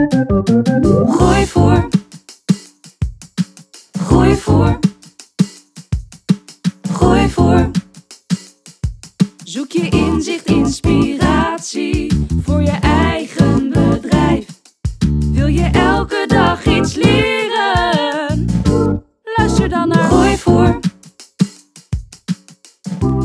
[0.00, 1.88] Groeivoer.
[3.92, 4.78] Groeivoer.
[6.92, 7.70] Groeivoer.
[9.44, 14.46] Zoek je inzicht, inspiratie voor je eigen bedrijf.
[15.32, 18.46] Wil je elke dag iets leren?
[19.36, 20.78] Luister dan naar Groeivoer.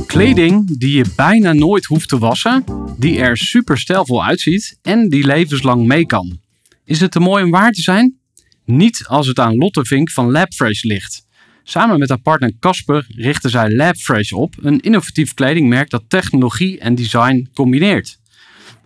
[0.05, 2.63] Kleding die je bijna nooit hoeft te wassen,
[2.97, 6.44] die er super stijlvol uitziet en die levenslang mee kan.
[6.86, 8.19] Is het te mooi om waar te zijn?
[8.66, 11.28] Niet als het aan Lotte Vink van Labfresh ligt.
[11.64, 16.95] Samen met haar partner Casper richten zij Labfresh op, een innovatief kledingmerk dat technologie en
[16.95, 18.19] design combineert.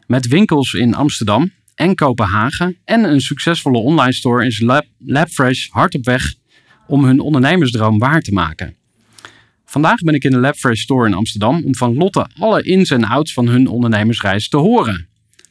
[0.07, 5.95] Met winkels in Amsterdam en Kopenhagen en een succesvolle online store is Lab, Labfresh hard
[5.95, 6.33] op weg
[6.87, 8.75] om hun ondernemersdroom waar te maken.
[9.65, 13.03] Vandaag ben ik in de Labfresh store in Amsterdam om van Lotte alle ins en
[13.03, 15.07] outs van hun ondernemersreis te horen.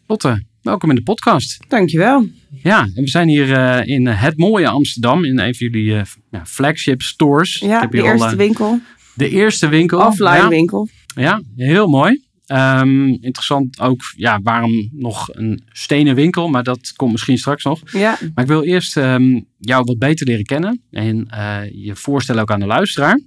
[0.07, 1.65] Lotte, welkom in de podcast.
[1.69, 2.29] Dankjewel.
[2.63, 6.03] Ja, en we zijn hier eh, in het mooie Amsterdam, in een van jullie eh,
[6.31, 7.57] ja, flagship stores.
[7.57, 8.81] Ik Ja, heb de hier al, eerste eh, winkel.
[9.15, 10.07] de eerste winkel.
[10.07, 10.89] Offline ja, winkel.
[11.15, 12.23] Ja, heel mooi.
[12.47, 17.81] Ehm, interessant ook, ja, waarom nog een stenen winkel, maar dat komt misschien straks nog.
[17.93, 21.29] Ja, Maar ik wil eerst ehm, jou wat beter leren kennen en
[21.73, 23.21] je voorstellen ook aan de luisteraar.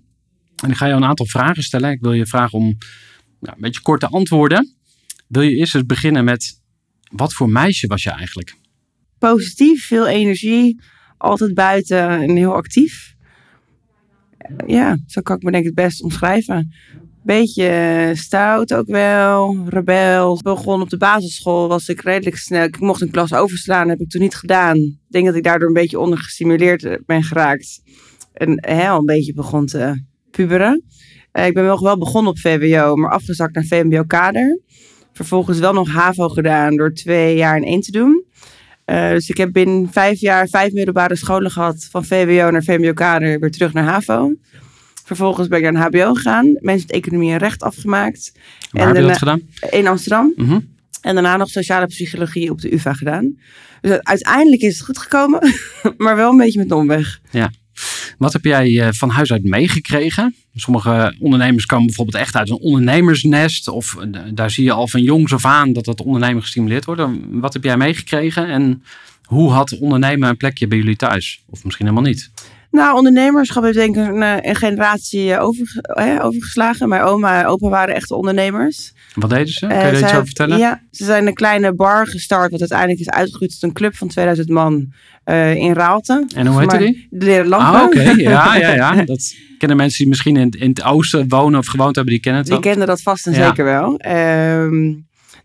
[0.63, 1.91] En ik ga jou een aantal vragen stellen.
[1.91, 2.77] Ik wil je vragen om
[3.41, 4.75] ja, een beetje korte antwoorden.
[5.27, 6.60] Wil je eerst eens beginnen met,
[7.11, 8.59] wat voor meisje was je eigenlijk?
[9.29, 10.81] positief, veel energie.
[11.17, 13.13] Altijd buiten en heel actief.
[14.67, 16.73] Ja, zo kan ik me denk ik het best omschrijven.
[17.23, 20.39] Beetje stout ook wel, rebel.
[20.43, 22.63] Begon op de basisschool, was ik redelijk snel.
[22.63, 24.77] Ik mocht een klas overslaan, heb ik toen niet gedaan.
[24.77, 27.81] Ik denk dat ik daardoor een beetje ondergestimuleerd ben geraakt.
[28.33, 30.83] En hè, al een beetje begon te puberen.
[31.31, 34.59] Eh, ik ben wel begonnen op VWO, maar afgezakt naar VMBO-kader.
[35.21, 38.23] Vervolgens wel nog HAVO gedaan door twee jaar in één te doen.
[38.85, 41.87] Eh, dus ik heb binnen vijf jaar vijf middelbare scholen gehad.
[41.91, 44.33] Van VWO naar VMBO-kader, weer terug naar HAVO.
[45.05, 46.45] Vervolgens ben ik naar een HBO gegaan.
[46.45, 48.31] Mensen met economie en recht afgemaakt.
[48.71, 49.41] Waar heb je dat gedaan?
[49.69, 50.33] In Amsterdam.
[50.35, 50.59] Mhm.
[51.01, 53.37] En daarna nog sociale psychologie op de UvA gedaan.
[53.81, 55.53] Dus uiteindelijk is het goed gekomen.
[55.97, 57.21] maar wel een beetje met een omweg.
[58.17, 60.35] Wat heb jij eh, van huis uit meegekregen?
[60.55, 63.67] Sommige ondernemers komen bijvoorbeeld echt uit een ondernemersnest.
[63.67, 67.01] Of eh, daar zie je al van jongs af aan dat dat ondernemen gestimuleerd wordt.
[67.29, 68.83] Wat heb jij meegekregen en
[69.23, 71.43] hoe had ondernemen een plekje bij jullie thuis?
[71.49, 72.31] Of misschien helemaal niet.
[72.71, 76.89] Nou, ondernemerschap heeft denk ik een, eh, een generatie eh, overge- eh, overgeslagen.
[76.89, 78.93] Mijn oma en opa waren echte ondernemers.
[79.13, 79.59] Wat deden ze?
[79.59, 80.57] Kun je Eh, daar iets over vertellen?
[80.57, 84.07] Ja, ze zijn een kleine bar gestart, wat uiteindelijk is uitgegroeid tot een club van
[84.07, 84.93] 2000 man
[85.23, 86.25] eh, in Raalte.
[86.35, 87.07] En hoe heette die?
[87.09, 87.79] De leren lampen.
[87.79, 88.01] Ah, oké.
[88.21, 89.03] Ja, ja, ja.
[89.05, 92.41] Dat kennen mensen die misschien in, in het oosten wonen of gewoond hebben, die kennen
[92.41, 92.69] het Die wel.
[92.71, 93.47] kenden dat vast en Ja.
[93.47, 93.97] zeker wel.
[93.97, 94.79] Ehm,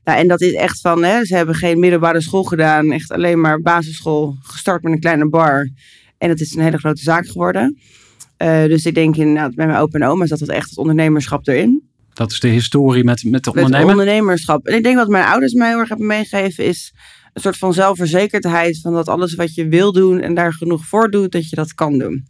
[0.05, 2.93] nou, en dat is echt van, hè, ze hebben geen middelbare school gedaan.
[2.93, 5.69] Echt alleen maar basisschool, gestart met een kleine bar.
[6.19, 7.79] En het is een hele grote zaak geworden.
[8.37, 11.47] Eh, dus ik denk inderdaad, bij mijn opa en oma zat dat echt het ondernemerschap
[11.47, 11.83] erin.
[12.13, 13.91] Dat is de historie met, met de Met ondernemer.
[13.91, 14.67] ondernemerschap.
[14.67, 16.95] En ik denk wat mijn ouders mij heel erg hebben meegegeven is
[17.33, 18.81] een soort van zelfverzekerdheid.
[18.81, 21.75] Van dat alles wat je wil doen en daar genoeg voor doet, dat je dat
[21.75, 22.27] kan doen.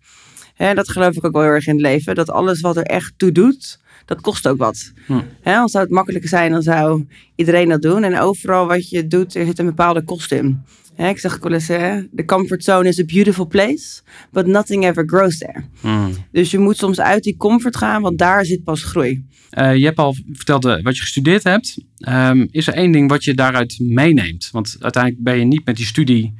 [0.57, 2.15] Dat geloof ik ook wel heel erg in het leven.
[2.15, 4.93] Dat alles wat er echt toe doet, dat kost ook wat.
[5.07, 5.21] Hm.
[5.41, 8.03] Hè, als zou het makkelijker zijn, dan zou iedereen dat doen.
[8.03, 10.63] En overal wat je doet, er zit een bepaalde kost in.
[10.97, 14.01] Hè, ik zeg wel eens, hè, the comfort zone is a beautiful place,
[14.33, 15.65] but nothing ever grows there.
[15.81, 16.13] Hmm.
[16.33, 19.25] Dus je moet soms uit die comfort gaan, want daar zit pas groei.
[19.51, 21.79] Eh, je hebt al verteld eh, wat je gestudeerd hebt.
[21.99, 24.49] Ehm, is er één ding wat je daaruit meeneemt?
[24.53, 26.35] Want uiteindelijk ben je niet met die studie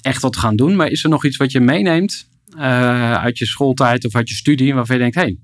[0.00, 0.76] echt wat gaan doen.
[0.76, 4.34] Maar is er nog iets wat je meeneemt eh, uit je schooltijd of uit je
[4.34, 4.74] studie...
[4.74, 5.36] waarvan je denkt, hé, hey,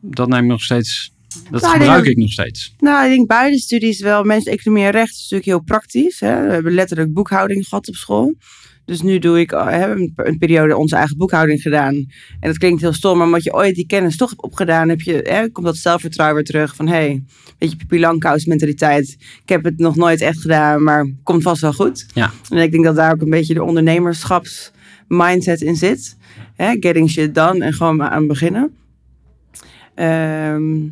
[0.00, 1.13] dat neem ik nog steeds...
[1.50, 2.74] Dat Nou, ik denk gebruik ik nog steeds.
[2.78, 4.24] Nou, ik denk beide studies wel.
[4.24, 6.20] Mensen economie en recht is natuurlijk heel praktisch.
[6.20, 6.46] Hè?
[6.46, 8.34] We hebben letterlijk boekhouding gehad op school.
[8.84, 11.94] Dus nu doe ik uh, heb een, periode onze eigen boekhouding gedaan.
[11.94, 12.06] En
[12.40, 15.12] dat klinkt heel stom, maar omdat je ooit die kennis toch hebt opgedaan, heb je,
[15.22, 16.74] hè, komt dat zelfvertrouwen weer terug.
[16.74, 17.22] Van hé, hey,
[17.58, 19.16] weet je, Pippi Langkous mentaliteit.
[19.42, 22.06] Ik heb het nog nooit echt gedaan, maar komt vast wel goed.
[22.14, 22.32] Ja.
[22.48, 24.72] En ik denk dat daar ook een beetje de ondernemerschaps
[25.08, 26.16] mindset in zit.
[26.54, 28.74] Hè, getting shit done en gewoon maar aan beginnen.
[29.94, 30.88] Ehm,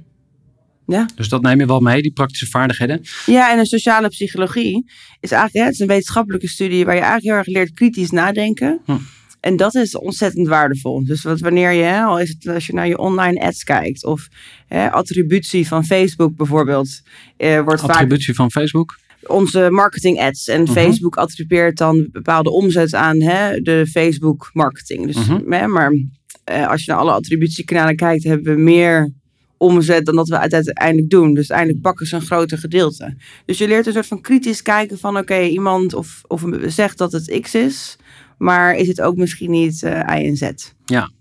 [0.87, 1.09] ja.
[1.15, 3.01] Dus dat neem je wel mee, die praktische vaardigheden.
[3.27, 4.91] Ja, en de sociale psychologie
[5.21, 8.11] is eigenlijk ja, het is een wetenschappelijke studie waar je eigenlijk heel erg leert kritisch
[8.11, 8.81] nadenken.
[8.85, 8.93] Hm.
[9.41, 11.05] En dat is ontzettend waardevol.
[11.05, 14.05] Dus wat, wanneer je, hè, al is het als je naar je online ads kijkt
[14.05, 14.29] of
[14.67, 17.01] hè, attributie van Facebook bijvoorbeeld,
[17.37, 18.99] eh, wordt vaak Attributie van Facebook.
[19.27, 20.49] onze marketing ads.
[20.49, 20.73] En Mhm.
[20.73, 25.07] Facebook attribueert dan bepaalde omzet aan hè, de Facebook marketing.
[25.07, 25.53] Dus, Mhm.
[25.53, 25.93] hè, maar
[26.45, 29.13] eh, als je naar alle attributiekanalen kijkt, hebben we meer
[29.63, 31.29] omzet dan dat we uiteindelijk doen.
[31.35, 33.17] Dus uiteindelijk pakken ze een groter gedeelte.
[33.45, 37.13] Dus je leert een soort van kritisch kijken van oké, iemand of, of zegt dat
[37.13, 37.97] het X is,
[38.39, 40.51] maar is het ook misschien niet eh Y en Z.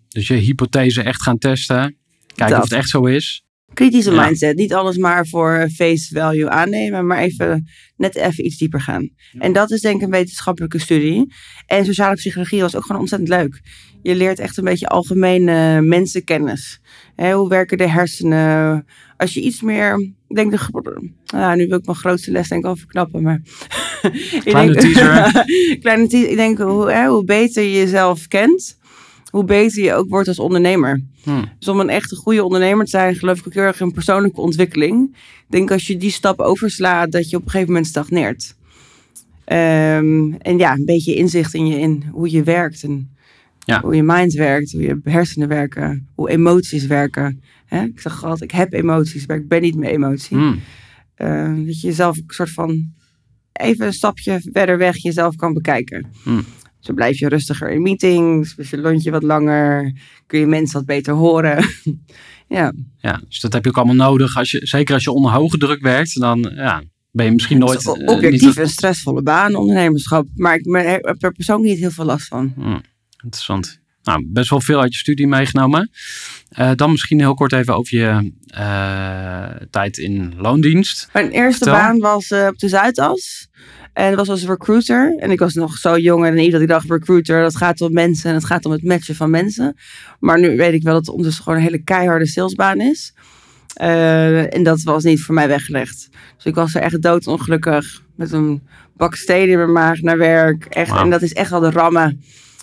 [0.08, 1.96] Dus je hypothese echt gaan testen.
[2.36, 2.64] Kijken Dat.
[2.64, 3.44] of het echt zo is.
[3.74, 4.26] Kritische Ja.
[4.26, 4.56] mindset.
[4.56, 7.68] Niet alles maar voor face value aannemen, maar even
[7.98, 9.10] net even iets dieper gaan.
[9.38, 11.34] En dat is denk ik een wetenschappelijke studie.
[11.66, 13.62] En sociale psychologie was ook gewoon ontzettend leuk.
[14.02, 16.82] Je leert echt een beetje algemene mensenkennis.
[17.16, 18.86] Hè, hoe werken de hersenen?
[19.18, 20.00] Als je iets meer.
[20.28, 21.10] Ik denk de.
[21.26, 23.42] Nou, nu wil ik mijn grootste les denk ik al verknappen, maar.
[24.44, 25.46] Kleine denk- teaser.
[25.82, 26.30] Kleine teaser.
[26.30, 28.78] Ik denk hoe, hè, hoe beter je jezelf kent,
[29.30, 31.02] hoe beter je ook wordt als ondernemer.
[31.24, 31.44] Hm.
[31.60, 33.92] Dus om een echt een goede ondernemer te zijn, geloof ik ook heel erg in
[33.92, 35.10] persoonlijke ontwikkeling.
[35.16, 38.56] Ik denk als je die stap overslaat, dat je op een gegeven moment stagneert.
[39.46, 42.84] Ehm, en ja, een beetje inzicht in, je, in hoe je werkt.
[42.84, 43.16] En
[43.66, 43.82] Ja.
[43.82, 47.42] hoe je mind werkt, hoe je hersenen werken, hoe emoties werken.
[47.66, 47.84] Hè?
[47.84, 50.38] Ik zeg altijd, ik heb emoties, maar ik ben niet mijn emotie.
[50.38, 50.54] Hm.
[51.16, 52.92] Eh, dat je jezelf een soort van
[53.52, 56.06] even een stapje verder weg jezelf kan bekijken.
[56.24, 56.44] Hmm.
[56.80, 59.94] Zo blijf je rustiger in meetings, is je lontje wat langer,
[60.28, 61.66] kun je mensen wat beter horen.
[62.48, 64.38] ja, Ja, dus dat heb je ook allemaal nodig.
[64.38, 67.86] Als je, zeker als je onder hoge druk werkt, dan ja, ben je misschien nooit...
[67.86, 70.28] Eh, objectief niet- een stressvolle baan, ondernemerschap.
[70.36, 72.54] Maar ik heb er persoonlijk niet heel veel last van.
[72.56, 72.78] Hm,
[73.24, 73.82] interessant.
[74.04, 75.92] Nou, best wel veel uit je studie meegenomen.
[76.50, 81.10] Eh, dan misschien heel kort even over je eh, tijd in loondienst.
[81.14, 81.82] Mijn eerste Vertel.
[81.82, 83.48] baan was eh, op de Zuidas.
[83.94, 85.16] En dat was als recruiter.
[85.18, 87.94] En ik was nog zo jong en naïef dat ik dacht, recruiter, dat gaat om
[87.94, 89.76] mensen en het gaat om het matchen van mensen.
[90.20, 93.14] Maar nu weet ik wel dat het ondertussen gewoon een hele keiharde salesbaan is.
[93.76, 96.10] En dat was niet voor mij weggelegd.
[96.36, 98.62] Dus ik was er echt doodongelukkig met een
[98.96, 100.66] bak steden in mijn maag naar werk.
[100.66, 100.98] Echt.
[100.98, 102.22] En dat is echt wel de rammen.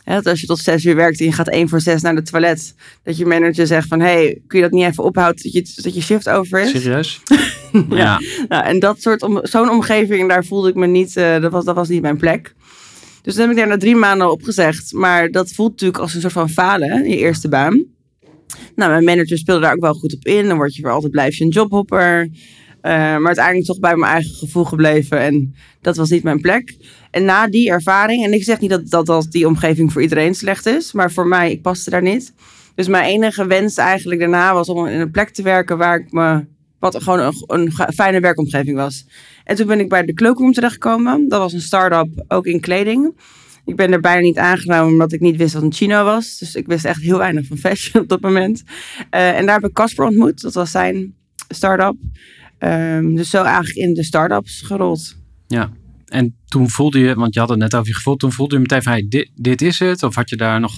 [0.08, 2.14] Hè, dat als je tot zes uur werkt en je gaat één voor zes naar
[2.14, 2.74] de toilet.
[3.02, 5.94] Dat je manager zegt van, hey, kun je dat niet even ophouden dat je, dat
[5.94, 6.70] je shift over is?
[6.70, 7.20] Serieus?
[7.72, 7.96] Ja.
[7.96, 8.20] ja.
[8.48, 11.64] Nou, en dat soort om, zo'n omgeving, daar voelde ik me niet, eh, dat, was,
[11.64, 12.54] dat was niet mijn plek.
[13.22, 14.92] Dus dan heb ik daar na drie maanden op gezegd.
[14.92, 17.84] Maar dat voelt natuurlijk als een soort van falen, je eerste baan.
[18.74, 20.46] Nou, mijn manager speelde daar ook wel goed op in.
[20.46, 22.28] Dan word je weer altijd, blijf je een jobhopper.
[22.80, 25.20] Eh, maar uiteindelijk toch bij mijn eigen gevoel gebleven.
[25.20, 26.76] En dat was niet mijn plek.
[27.10, 30.34] En na die ervaring, en ik zeg niet dat, dat, dat die omgeving voor iedereen
[30.34, 30.92] slecht is.
[30.92, 32.32] Maar voor mij, ik paste daar niet.
[32.74, 36.12] Dus mijn enige wens eigenlijk daarna was om in een plek te werken waar ik
[36.12, 36.44] me
[36.78, 39.06] wat gewoon een, een fijne werkomgeving was.
[39.44, 41.28] En toen ben ik bij de Cloakroom terechtgekomen.
[41.28, 43.14] Dat was een start-up, ook in kleding.
[43.64, 46.38] Ik ben er bijna niet aangenomen omdat ik niet wist wat een chino was.
[46.38, 48.62] Dus ik wist echt heel weinig van fashion op dat moment.
[49.10, 50.40] Eh, en daar heb ik Casper ontmoet.
[50.40, 51.14] Dat was zijn
[51.48, 51.96] start-up.
[52.58, 55.16] Ehm, dus zo eigenlijk in de start-ups gerold.
[55.46, 55.70] ja.
[56.08, 58.60] En toen voelde je, want je had het net over je gevoel, toen voelde je
[58.60, 60.02] meteen van, hey, dit, dit is het?
[60.02, 60.72] Of had je daar nog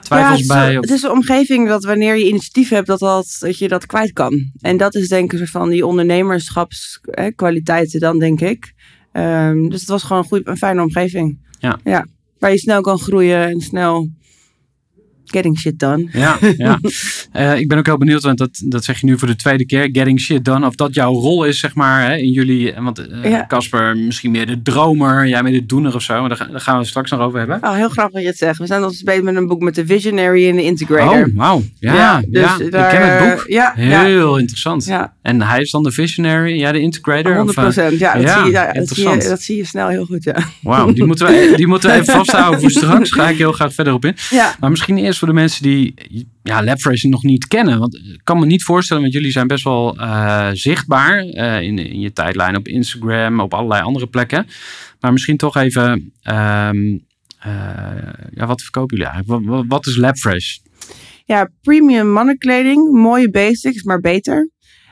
[0.00, 0.72] twijfels het, bij?
[0.72, 3.68] zo- Of- het is een omgeving dat wanneer je initiatief hebt, dat, dat, dat je
[3.68, 4.50] dat kwijt kan.
[4.60, 8.72] En dat is denk ik van die ondernemerschapskwaliteiten dan, denk ik.
[9.12, 11.38] Ehm, dus het was gewoon een, goede, een fijne omgeving.
[11.58, 11.78] Ja.
[11.84, 12.06] ja.
[12.38, 14.08] Waar je snel kan groeien en snel
[15.30, 16.08] getting shit done.
[16.12, 16.78] Ja, ja.
[17.32, 19.66] Eh, ik ben ook heel benieuwd, want dat, dat zeg je nu voor de tweede
[19.66, 20.66] keer, getting shit done.
[20.66, 22.74] Of dat jouw rol is, zeg maar, hè, in jullie.
[22.78, 23.44] Want eh, Ja.
[23.46, 26.20] Casper, misschien meer de dromer, jij meer de doener of zo.
[26.20, 27.58] Maar daar, ga- daar gaan we het straks nog over hebben.
[27.62, 28.58] Oh, heel grappig dat je het zegt.
[28.58, 31.26] We zijn ons bezig met een boek met de Visionary en de Integrator.
[31.26, 31.62] Oh, wauw.
[31.78, 33.44] Ja, ja, dus ik daar, ken het eh, boek.
[33.48, 34.84] Ja, ja, Heel interessant.
[34.84, 37.36] ja, En hij is dan de visionary, jij de integrator?
[37.36, 39.22] 100 Of, eh, Ja, dat, ja, zie je, dat, zie interessant.
[39.22, 40.36] je, dat zie je snel heel goed, ja.
[40.62, 43.12] Wauw, die, moeten we, die moeten we even vasthouden voor straks.
[43.12, 44.16] Ga ik heel graag verder op in.
[44.30, 45.94] Ja, Maar misschien eerst voor de mensen die
[46.42, 47.78] ja, LabFresh nog niet kennen.
[47.78, 51.78] Want ik kan me niet voorstellen, want jullie zijn best wel eh, zichtbaar eh, in,
[51.78, 54.46] in je tijdlijn op Instagram, op allerlei andere plekken.
[55.00, 56.98] Maar misschien toch even, ehm,
[57.38, 57.50] eh,
[58.34, 59.46] ja, wat verkopen jullie eigenlijk?
[59.46, 60.56] Wat, wat- is LabFresh?
[61.24, 62.92] Ja, premium mannenkleding.
[62.92, 64.50] Mooie basics, maar beter.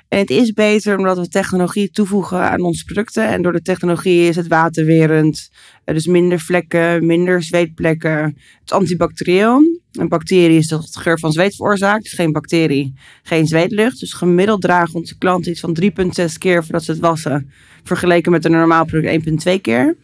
[0.09, 3.29] En het is beter omdat we technologie toevoegen aan onze producten.
[3.29, 5.51] En door de technologie is het waterwerend.
[5.85, 8.37] Dus minder vlekken, minder zweetplekken.
[8.61, 9.76] Het antibacterieel.
[9.99, 12.03] Een bacterie is dat het geur van zweet veroorzaakt.
[12.03, 14.01] Dus geen bacterie, geen zweetlucht.
[14.01, 17.51] Dus gemiddeld dragen onze klanten iets van 3,6 keer voordat ze het wassen.
[17.85, 19.13] Vergeleken met een normaal product
[19.47, 19.97] 1,2 keer.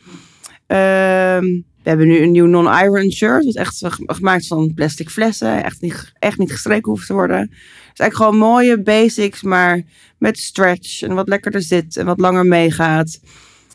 [0.67, 1.45] Ehm,
[1.83, 3.45] we hebben nu een nieuw non-iron shirt.
[3.45, 5.65] Dat is echt ge- gemaakt van plastic flessen.
[5.65, 7.41] Echt niet, echt niet gestreken hoeft te worden.
[7.41, 7.51] Het
[7.93, 9.83] is eigenlijk gewoon mooie basics, maar
[10.19, 11.03] met stretch.
[11.03, 13.21] En wat lekkerder zit en wat langer meegaat.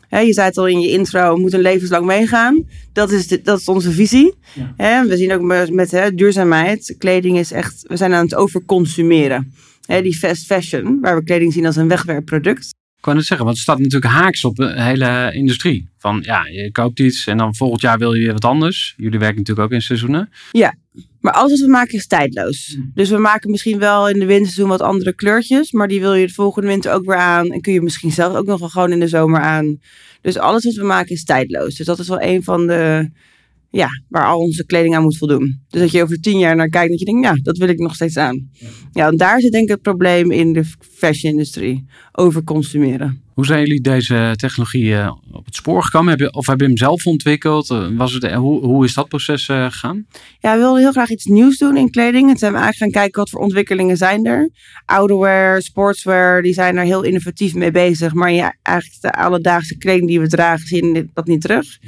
[0.08, 2.68] Hè, je zei het al in je intro, we moeten levenslang meegaan.
[2.92, 4.34] Dat is, de, dat is onze visie.
[4.76, 6.94] Hè, we zien ook met, met hè, duurzaamheid.
[6.98, 9.52] Kleding is echt, we zijn aan het overconsumeren.
[9.86, 12.74] Hè, die fast fashion, waar we kleding zien als een wegwerpproduct.
[12.98, 15.88] Ik kan het zeggen, want het staat natuurlijk haaks op de hele industrie.
[15.98, 18.94] Van ja, je koopt iets en dan volgend jaar wil je weer wat anders.
[18.96, 20.30] Jullie werken natuurlijk ook in seizoenen.
[21.20, 22.78] Maar alles wat we maken is tijdloos.
[22.94, 25.72] Dus we maken misschien wel in de winterseizoen wat andere kleurtjes.
[25.72, 27.50] Maar die wil je de volgende winter ook weer aan.
[27.52, 29.80] En kun je misschien zelf ook nog wel gewoon in de zomer aan.
[30.20, 31.74] Dus alles wat we maken is tijdloos.
[31.74, 33.10] Dus dat is wel een van de...
[33.70, 35.60] Ja, waar al onze kleding aan moet voldoen.
[35.68, 36.90] Dus dat je over tien jaar naar kijkt.
[36.90, 38.50] Dat je denkt, ja, dat wil ik nog steeds aan.
[38.92, 41.86] Ja, en daar zit denk ik het probleem in de fashion-industrie.
[42.12, 43.22] Overconsumeren.
[43.34, 46.10] Hoe zijn jullie deze technologie eh, op het spoor gekomen?
[46.10, 47.70] Heb je, of heb je hem zelf ontwikkeld?
[47.70, 50.06] Eh, Was het, eh, hoe, hoe is dat proces gegaan?
[50.40, 52.30] Ja, we wilden heel graag iets nieuws doen in kleding.
[52.30, 54.50] En zijn we eigenlijk gaan kijken wat voor ontwikkelingen zijn er.
[54.84, 58.12] Outerwear, sportswear, die zijn er heel innovatief mee bezig.
[58.12, 61.78] Maar ja, eigenlijk de alledaagse kleding die we dragen, zien dat niet terug.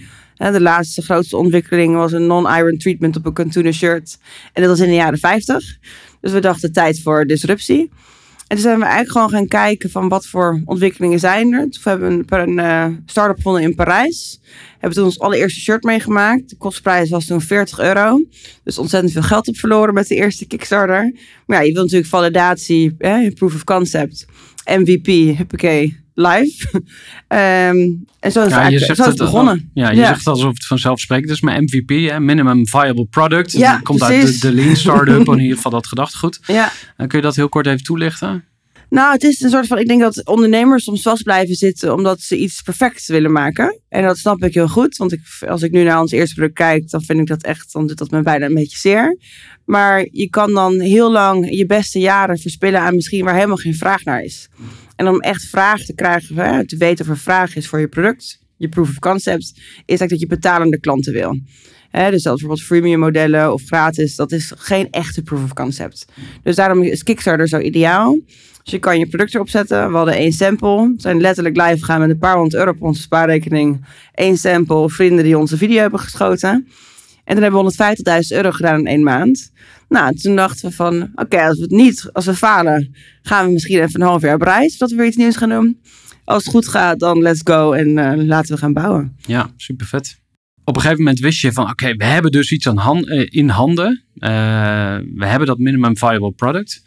[0.49, 4.19] De laatste grootste ontwikkeling was een non-iron treatment op een katoenen shirt.
[4.53, 5.79] En dat was in de jaren 50.
[6.21, 7.91] Dus we dachten tijd voor disruptie.
[8.51, 11.71] En toen zijn we eigenlijk gewoon gaan kijken van wat voor ontwikkelingen zijn er.
[11.71, 14.41] Toen hebben we een, eh, start-up gevonden in Parijs.
[14.73, 16.49] Hebben toen ons allereerste shirt meegemaakt.
[16.49, 18.23] De kostprijs was toen 40 euro.
[18.65, 21.13] Dus ontzettend veel geld op verloren met de eerste Kickstarter.
[21.47, 22.97] Maar ja, je wil natuurlijk validatie,
[23.35, 24.27] proof of concept,
[24.65, 26.69] MVP, huppakee, live.
[27.29, 27.77] Ehm,
[28.21, 28.53] en zo is,
[28.87, 29.71] zo is het begonnen.
[29.75, 30.07] Ja, je Ja.
[30.07, 31.41] zegt het alsof het vanzelfsprekend is.
[31.41, 33.53] Maar MVP, hè, Minimum Viable Product.
[33.53, 35.27] Ja, dat komt uit de, de Lean Startup.
[35.29, 36.39] in ieder geval dat gedachtegoed.
[36.47, 36.73] Ja.
[36.97, 38.45] En kun je dat heel kort even toelichten?
[38.89, 39.79] Nou, het is een soort van.
[39.79, 43.81] Ik denk dat ondernemers soms vast blijven zitten omdat ze iets perfect willen maken.
[43.89, 44.97] En dat snap ik heel goed.
[44.97, 47.73] Want ik, als ik nu naar ons eerste product kijk, dan vind ik dat echt.
[47.73, 49.19] Dan doet dat me bijna een beetje zeer.
[49.65, 53.75] Maar je kan dan heel lang je beste jaren verspillen aan misschien waar helemaal geen
[53.75, 54.49] vraag naar is.
[55.00, 58.40] En om echt vraag te krijgen, te weten of er vraag is voor je product,
[58.57, 61.38] je proof of concept, is eigenlijk dat je betalende klanten wil.
[61.90, 66.07] Dus dat bijvoorbeeld freemium modellen of gratis, dat is geen echte proof of concept.
[66.42, 68.19] Dus daarom is Kickstarter zo ideaal.
[68.62, 69.90] Dus je kan je product erop zetten.
[69.90, 70.95] We hadden één sample.
[70.97, 73.85] Zijn letterlijk live gegaan met een paar honderd euro op onze spaarrekening.
[74.14, 76.69] Eén sample, vrienden die onze video hebben geschoten.
[77.31, 79.53] En toen hebben we 150.000 euro gedaan in één maand.
[79.89, 83.53] Nou, toen dachten we van, oké, als we het niet, als we falen, gaan we
[83.53, 85.81] misschien even een half jaar op reis, dat we weer iets nieuws gaan doen.
[86.25, 89.17] Als het goed gaat, dan let's go en eh, laten we gaan bouwen.
[89.27, 90.21] Ja, super vet.
[90.65, 93.49] Op een gegeven moment wist je van, oké, we hebben dus iets aan eh, in
[93.49, 94.05] handen.
[94.15, 94.31] Eh,
[95.15, 96.83] we hebben dat minimum viable product.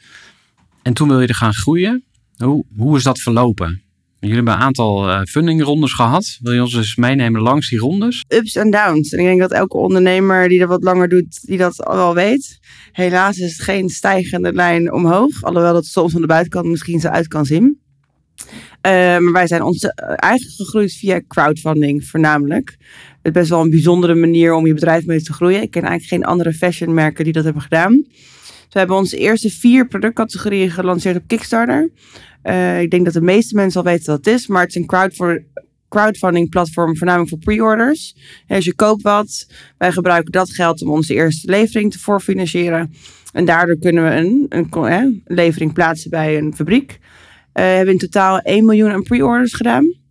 [0.81, 2.03] En toen wil je er gaan groeien.
[2.37, 3.82] Hoe, hoe is dat verlopen?
[4.23, 6.37] Jullie hebben een aantal eh fundingrondes gehad.
[6.41, 8.23] Wil je ons eens meenemen langs die rondes?
[8.27, 9.11] Ups en downs.
[9.11, 12.13] En ik denk dat elke ondernemer die dat wat langer doet, die dat al wel
[12.13, 12.59] weet.
[12.91, 15.43] Helaas is het geen stijgende lijn omhoog.
[15.43, 17.81] Alhoewel dat soms van de buitenkant misschien zo uit kan zien.
[18.83, 22.69] Eh, maar wij zijn ons eh, eigenlijk gegroeid via crowdfunding voornamelijk.
[22.69, 25.61] Het is best wel een bijzondere manier om je bedrijf mee te groeien.
[25.61, 27.93] Ik ken eigenlijk geen andere fashionmerken die dat hebben gedaan.
[27.93, 31.89] Dus we hebben onze eerste vier productcategorieën gelanceerd op Kickstarter.
[32.41, 34.81] Eh, ik denk dat de meeste mensen al weten wat het is, maar het is
[34.81, 35.45] een
[35.89, 38.15] crowdfunding platform voornamelijk voor pre-orders.
[38.47, 39.47] Als je koopt wat,
[39.77, 42.93] wij gebruiken dat geld om onze eerste levering te voorfinancieren.
[43.33, 46.99] En daardoor kunnen we een, een, een levering plaatsen bij een fabriek.
[47.53, 50.01] Eh, hebben in totaal 1 miljoen aan pre-orders gedaan.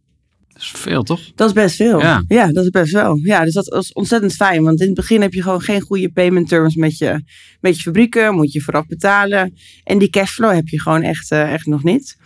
[0.53, 1.21] Dat is veel, toch?
[1.35, 2.01] Dat is best veel.
[2.01, 2.47] Ja.
[2.53, 3.17] dat is best wel.
[3.23, 4.63] Ja, dus dat is ontzettend fijn.
[4.63, 7.25] Want in het begin heb je gewoon geen goede payment terms met je,
[7.61, 8.35] met je fabrieken.
[8.35, 9.55] Moet je vooraf betalen.
[9.85, 12.17] En die cashflow heb je gewoon echt, eh, echt nog niet.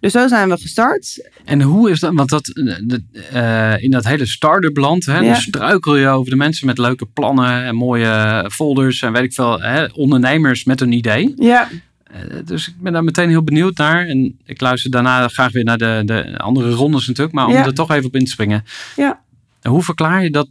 [0.00, 1.30] Dus zo zijn we gestart.
[1.44, 2.14] En hoe is dat?
[2.14, 2.52] Want dat,
[3.32, 5.34] eh, in dat hele start-up land, hè, Ja.
[5.34, 9.60] struikel je over de mensen met leuke plannen en mooie folders en weet ik veel,
[9.60, 11.32] hè, ondernemers met een idee.
[11.36, 11.68] Ja,
[12.44, 14.06] dus ik ben daar meteen heel benieuwd naar.
[14.06, 17.36] En ik luister daarna graag weer naar de, de andere rondes natuurlijk.
[17.36, 17.64] Maar om Ja.
[17.66, 18.64] er toch even op in te springen.
[18.96, 19.20] Ja.
[19.62, 20.48] Hoe verklaar je dat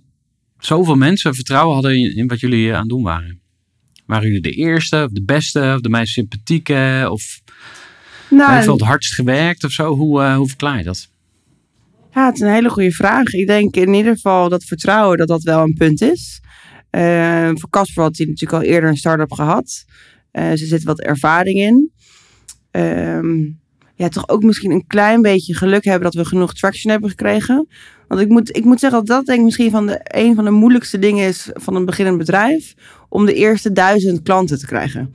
[0.60, 3.40] zoveel mensen vertrouwen hadden in, in wat jullie eh, aan het doen waren?
[4.06, 7.08] Waren jullie de eerste of de beste of de meest sympathieke?
[7.12, 7.40] Of
[8.30, 9.96] nou, heeft wel het hardst gewerkt of zo?
[9.96, 11.08] Hoe, eh, hoe verklaar je dat?
[12.14, 13.26] Ja, het is een hele goede vraag.
[13.26, 16.42] Ik denk in ieder geval dat vertrouwen dat dat wel een punt is.
[16.90, 19.86] Eh, voor Casper had hij natuurlijk al eerder een start-up gehad.
[20.40, 21.92] Eh, ze zit wat ervaring in.
[22.72, 23.40] Ehm,
[23.96, 27.68] ja, toch ook misschien een klein beetje geluk hebben dat we genoeg traction hebben gekregen.
[28.08, 30.44] Want ik moet, ik moet zeggen dat dat denk ik misschien van de, een van
[30.44, 32.74] de moeilijkste dingen is van een beginnend bedrijf.
[33.10, 35.14] Om de eerste duizend klanten te krijgen.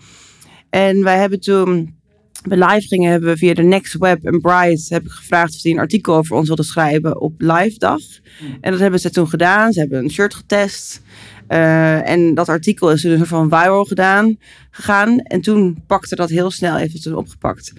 [0.70, 1.94] En wij hebben toen
[2.42, 5.60] we live gingen, hebben we via de Next Web en Bright heb ik gevraagd of
[5.60, 8.00] die een artikel over ons wilden schrijven op live dag.
[8.60, 9.72] En dat hebben ze toen gedaan.
[9.72, 11.02] Ze hebben een shirt getest.
[11.46, 14.36] Eh, en dat artikel is dus van viral gedaan,
[14.70, 15.18] gegaan.
[15.18, 17.72] En toen pakte dat heel snel even toen opgepakt.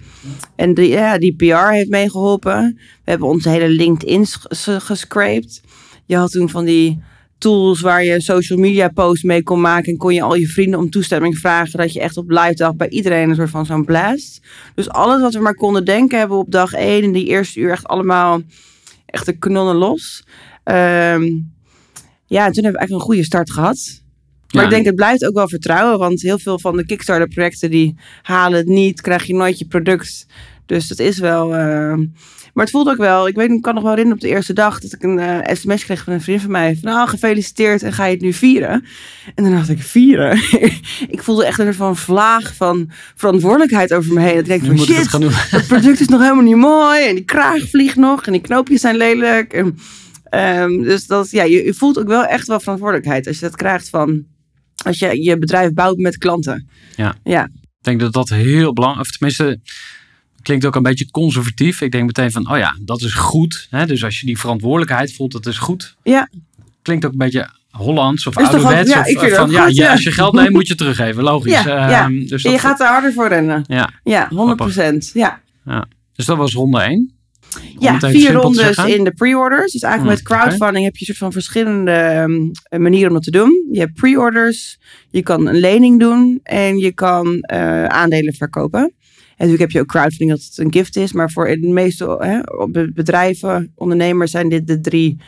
[0.56, 2.74] En die, ja, die PR heeft meegeholpen.
[3.04, 5.62] We hebben onze hele LinkedIn ges- gescraped.
[6.06, 7.02] Je had toen van die
[7.38, 9.92] tools waar je social media posts mee kon maken.
[9.92, 11.78] En kon je al je vrienden om toestemming vragen.
[11.78, 14.40] Dat je echt op live dag bij iedereen een soort van zo'n blast.
[14.74, 17.02] Dus alles wat we maar konden denken hebben we op dag één.
[17.02, 18.40] In die eerste uur echt allemaal
[19.06, 20.24] echt de kanonnen los.
[20.64, 21.24] Ehm,
[22.26, 24.02] ja, en toen hebben we eigenlijk een goede start gehad.
[24.52, 24.68] Maar Ja.
[24.68, 25.98] ik denk het blijft ook wel vertrouwen.
[25.98, 29.00] Want heel veel van de Kickstarter projecten die halen het niet.
[29.00, 30.26] Krijg je nooit je product.
[30.66, 31.54] Dus dat is wel...
[31.54, 32.04] ehm,
[32.54, 34.52] maar het voelde ook wel, ik weet, ik kan nog wel herinneren op de eerste
[34.52, 36.78] dag dat ik een eh, sms kreeg van een vriend van mij.
[36.82, 38.84] Van, nou, gefeliciteerd en ga je het nu vieren?
[39.34, 40.32] En dan dacht ik, vieren?
[41.14, 44.34] ik voelde echt een soort van vlaag van verantwoordelijkheid over me heen.
[44.34, 45.30] Dat ik denk het shit, doen.
[45.30, 47.06] het product is nog helemaal niet mooi.
[47.06, 48.26] En die kraag vliegt nog.
[48.26, 49.52] En die knoopjes zijn lelijk.
[49.52, 49.78] En,
[50.36, 53.26] ehm, dus dat, ja, je, je voelt ook wel echt wel verantwoordelijkheid.
[53.26, 54.24] Als je dat krijgt van...
[54.84, 56.68] Als je je bedrijf bouwt met klanten.
[56.96, 57.14] Ja.
[57.24, 57.44] Ja.
[57.44, 59.60] Ik denk dat dat heel belangrijk, of tenminste,
[60.42, 61.80] klinkt ook een beetje conservatief.
[61.80, 63.66] Ik denk meteen van, oh ja, dat is goed.
[63.70, 63.86] Hè?
[63.86, 65.96] Dus als je die verantwoordelijkheid voelt, dat is goed.
[66.02, 66.28] Ja.
[66.82, 68.90] Klinkt ook een beetje Hollands of ouderwets.
[68.90, 69.90] ja, of, ik vind het van, ja, goed, ja.
[69.90, 71.22] als je geld neemt, moet je teruggeven.
[71.22, 71.52] Logisch.
[71.52, 72.04] Ja, ja.
[72.04, 73.64] Ehm, dus, En je gaat er harder voor rennen.
[73.66, 75.10] ja, Ja, 100 procent.
[75.14, 75.40] Ja.
[76.12, 77.15] dus dat was ronde 1.
[77.78, 79.72] Ja, vier rondes in de pre-orders.
[79.72, 83.22] Dus eigenlijk Hmm, met crowdfunding heb je een soort van verschillende ehm, manieren om dat
[83.24, 83.68] te doen.
[83.72, 84.78] Je hebt pre-orders,
[85.10, 88.80] je kan een lening doen en je kan eh, aandelen verkopen.
[88.80, 88.92] En
[89.46, 91.12] natuurlijk heb je ook crowdfunding dat het een gift is.
[91.12, 95.20] Maar voor de meeste hè, be- bedrijven, ondernemers zijn dit de drie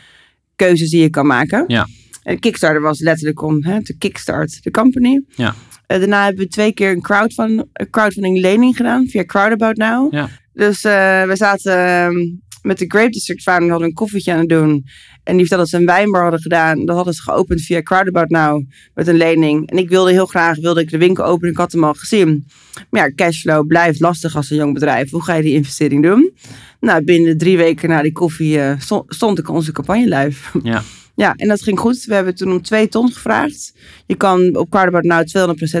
[0.55, 1.63] keuzes die je kan maken.
[1.67, 1.87] Ja.
[2.23, 5.21] En Kickstarter was letterlijk om hè, te kickstart de company.
[5.35, 5.55] Ja.
[5.85, 10.13] Eh, daarna hebben we twee keer een crowdfund, een crowdfunding lening gedaan via Crowdabout Now.
[10.13, 10.29] Ja.
[10.53, 12.15] Dus eh, we zaten ehm,
[12.61, 14.85] met de Grape District Founder hadden een koffietje aan het doen.
[15.23, 16.85] En die vertelde dat ze een wijnbar hadden gedaan.
[16.85, 19.69] Dat hadden ze geopend via Crowdabout Now met een lening.
[19.69, 21.51] En ik wilde heel graag wilde ik de winkel openen.
[21.51, 22.45] Ik had hem al gezien.
[22.89, 25.11] Maar ja, cashflow blijft lastig als een jong bedrijf.
[25.11, 26.33] Hoe ga je die investering doen?
[26.79, 30.59] Nou, binnen drie weken na die koffie eh, sto- stond ik onze campagne live.
[30.63, 30.81] Ja.
[31.15, 32.03] Ja, en dat ging goed.
[32.05, 33.73] We hebben toen om twee ton gevraagd.
[34.05, 35.27] Je kan op Crowdabout Now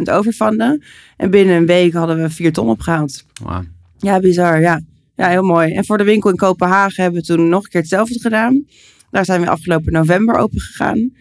[0.09, 0.83] 200% overfanden.
[1.17, 3.25] En binnen een week hadden we vier ton opgehaald.
[3.43, 3.63] Wauw.
[3.99, 4.59] Ja, bizar.
[4.59, 4.81] Ja.
[5.15, 5.73] ja, heel mooi.
[5.73, 8.65] En voor de winkel in Kopenhagen hebben we toen nog een keer hetzelfde gedaan.
[9.11, 11.11] Daar zijn we afgelopen november open gegaan.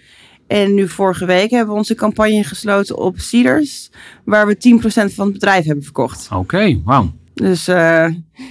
[0.47, 3.91] En nu vorige week hebben we onze campagne gesloten op Cedars.
[4.25, 6.29] Waar we 10% van het bedrijf hebben verkocht.
[6.33, 7.13] Oké, wauw.
[7.39, 8.07] Dus eh,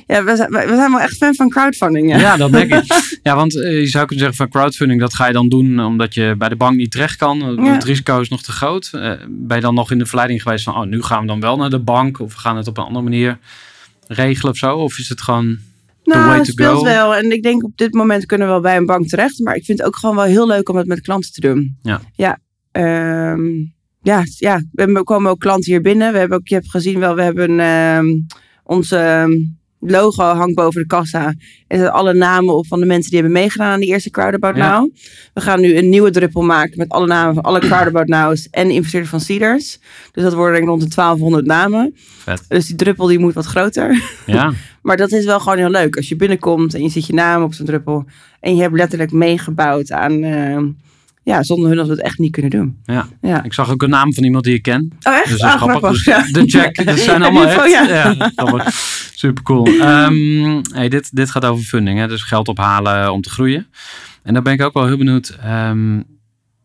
[0.07, 2.09] ja, we zijn, we zijn wel echt fan van crowdfunding.
[2.09, 2.17] Ja.
[2.17, 2.37] Ja.
[2.37, 2.85] dat merk ik.
[3.23, 6.13] Ja, want eh, je zou kunnen zeggen van crowdfunding, dat ga je dan doen omdat
[6.13, 7.37] je bij de bank niet terecht kan.
[7.37, 7.73] Ja.
[7.73, 8.89] Het risico is nog te groot.
[8.93, 11.39] Eh, ben je dan nog in de verleiding geweest van, oh, nu gaan we dan
[11.39, 13.37] wel naar de bank of we gaan het op een andere manier
[14.07, 14.77] regelen of zo?
[14.77, 15.57] Of is het gewoon
[16.03, 16.83] Nou, het speelt go?
[16.83, 17.15] wel.
[17.15, 19.39] En ik denk op dit moment kunnen we wel bij een bank terecht.
[19.39, 21.77] Maar ik vind het ook gewoon wel heel leuk om het met klanten te doen.
[21.81, 22.01] Ja.
[22.13, 22.39] Ja,
[22.71, 23.45] ehm,
[24.01, 24.63] ja, ja.
[24.71, 26.11] we komen ook klanten hier binnen.
[26.11, 28.05] We hebben ook, je hebt gezien wel, we hebben ehm
[28.63, 29.29] onze
[29.79, 31.33] logo hangt boven de kassa.
[31.67, 34.55] En zijn alle namen op van de mensen die hebben meegedaan aan die eerste Crowdabout
[34.55, 34.79] Ja.
[34.79, 34.91] Now.
[35.33, 38.67] We gaan nu een nieuwe druppel maken met alle namen van alle Crowdabout Nows en
[38.67, 39.79] de investeerders van Cedars.
[40.11, 41.95] Dus dat worden denk ik rond de 1200 namen.
[42.17, 42.45] Vet.
[42.47, 44.01] Dus die druppel die moet wat groter.
[44.25, 45.95] Ja, Maar dat is wel gewoon heel leuk.
[45.95, 48.05] Als je binnenkomt en je ziet je naam op zo'n druppel.
[48.39, 50.23] En je hebt letterlijk meegebouwd aan...
[50.23, 50.57] eh,
[51.27, 52.77] ja, zonder hun dat we het echt niet kunnen doen.
[52.85, 53.07] ja.
[53.21, 53.43] Ja.
[53.43, 54.91] Ik zag ook een naam van iemand die ik ken.
[55.01, 55.29] Oh, echt?
[55.29, 55.91] Dus dat is Ah, grappig.
[55.91, 56.25] Dus Ja.
[56.31, 57.71] De check, dat zijn allemaal echt.
[57.71, 57.83] ja.
[58.35, 58.71] Ja.
[59.13, 59.65] Super cool.
[59.67, 62.07] Ehm, hey, dit, dit gaat over funding, hè?
[62.07, 63.67] dus geld ophalen om te groeien.
[64.23, 65.37] En dan ben ik ook wel heel benieuwd.
[65.41, 66.01] ehm,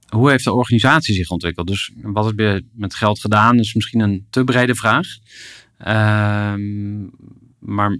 [0.08, 1.66] hoe heeft de organisatie zich ontwikkeld?
[1.66, 3.58] Dus wat heb je met geld gedaan?
[3.58, 5.06] is misschien een te brede vraag.
[5.78, 7.00] Ehm,
[7.58, 7.98] maar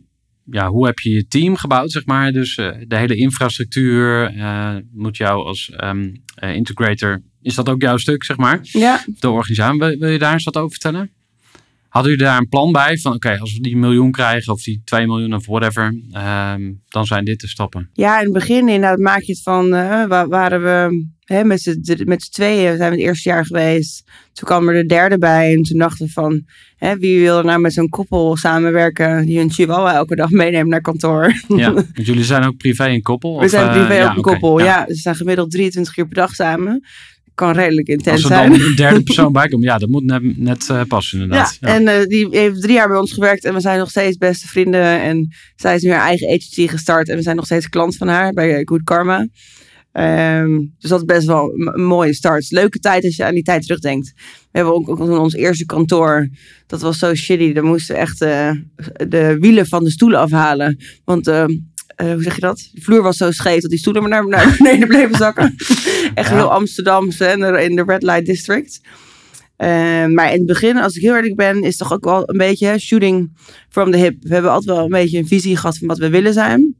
[0.51, 2.33] ja, hoe heb je je team gebouwd, zeg maar?
[2.33, 7.23] Dus eh, de hele infrastructuur eh, moet jou als ehm, eh, integrator...
[7.43, 8.59] Is dat ook jouw stuk, zeg maar?
[8.63, 9.79] Ja, de organisatie.
[9.79, 11.11] Wil, wil je daar eens wat over vertellen?
[11.93, 12.97] Hadden jullie daar een plan bij?
[12.99, 17.05] Van oké, als we die miljoen krijgen of die 2 miljoen of whatever, ehm, dan
[17.07, 17.91] zijn dit de stappen.
[17.93, 19.75] ja, in het begin inderdaad maak je het van...
[19.75, 24.05] eh, wa- waren we hè, met z'n tweeën zijn we het eerste jaar geweest.
[24.33, 25.55] Toen kwam er de derde bij.
[25.55, 26.43] En toen dachten we van...
[26.77, 29.27] Hè, wie wil er nou met zo'n koppel samenwerken...
[29.27, 31.33] die hun chihuahua elke dag meeneemt naar kantoor?
[31.49, 33.39] Ja, want jullie zijn ook privé een koppel?
[33.39, 34.59] We of, zijn eh, privé ook een koppel.
[34.59, 34.65] ja.
[34.65, 34.85] Ja.
[34.89, 36.85] ze zijn gemiddeld 23 uur per dag samen.
[37.35, 38.51] Kan redelijk intens Als er zijn.
[38.51, 41.57] dan een derde persoon bij komt, ja, dat moet net, net eh, passen inderdaad.
[41.61, 44.17] Ja, en eh, die heeft drie jaar bij ons gewerkt en we zijn nog steeds
[44.17, 45.01] beste vrienden.
[45.03, 48.09] En zij is nu haar eigen agency gestart en we zijn nog steeds klant van
[48.09, 49.29] haar bij eh, Good Karma.
[49.93, 52.51] Ehm, dus dat is best wel een mooie start.
[52.51, 54.13] Leuke tijd als je aan die tijd terugdenkt.
[54.17, 56.29] We hebben ook, ook ons eerste kantoor.
[56.67, 57.53] Dat was zo shitty.
[57.53, 58.19] Daar moesten we echt
[59.09, 60.79] de wielen van de stoelen afhalen.
[61.05, 61.45] Want eh,
[61.97, 62.69] eh, hoe zeg je dat?
[62.73, 65.55] De vloer was zo scheef dat die stoelen maar naar, naar beneden bleven zakken.
[66.15, 66.35] Echt Ja.
[66.35, 68.81] heel Amsterdamse en in de Red Light District.
[69.57, 69.69] Eh,
[70.07, 72.67] maar in het begin, als ik heel eerlijk ben, is toch ook wel een beetje
[72.67, 73.33] hè, shooting
[73.69, 74.17] from the hip.
[74.23, 76.77] We hebben altijd wel een beetje een visie gehad van wat we willen zijn.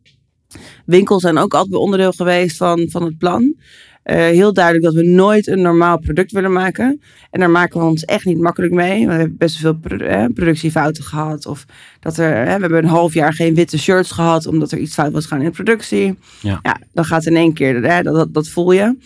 [0.87, 3.55] Winkels zijn ook altijd onderdeel geweest van, van het plan.
[4.03, 7.01] Eh, heel duidelijk dat we nooit een normaal product willen maken.
[7.31, 9.07] En daar maken we ons echt niet makkelijk mee.
[9.07, 11.47] We hebben best veel produ- eh, productiefouten gehad.
[11.47, 11.65] Of
[12.01, 14.47] dat er, hè, we hebben een half jaar geen witte shirts gehad.
[14.47, 16.19] Omdat er iets fout was gaan in de productie.
[16.41, 16.61] Ja.
[16.93, 18.97] dan gaat in één keer, dat, dat voel je.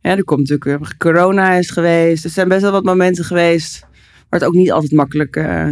[0.00, 2.24] Ja, er komt natuurlijk corona is geweest.
[2.24, 3.80] Er zijn best wel wat momenten geweest.
[4.28, 5.68] Waar het ook niet altijd makkelijk, eh,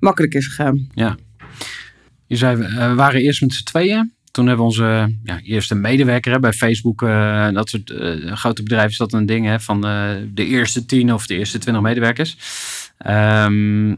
[0.00, 0.88] makkelijk is gegaan.
[2.26, 4.12] Je zei, eh, we waren eerst met z'n tweeën.
[4.30, 7.02] Toen hebben onze ja, eerste medewerker bij Facebook.
[7.02, 7.92] eh, dat soort
[8.24, 9.80] grote bedrijven is dat een ding hè, van
[10.34, 12.36] de eerste tien of de eerste twintig medewerkers.
[12.98, 13.94] Ehm,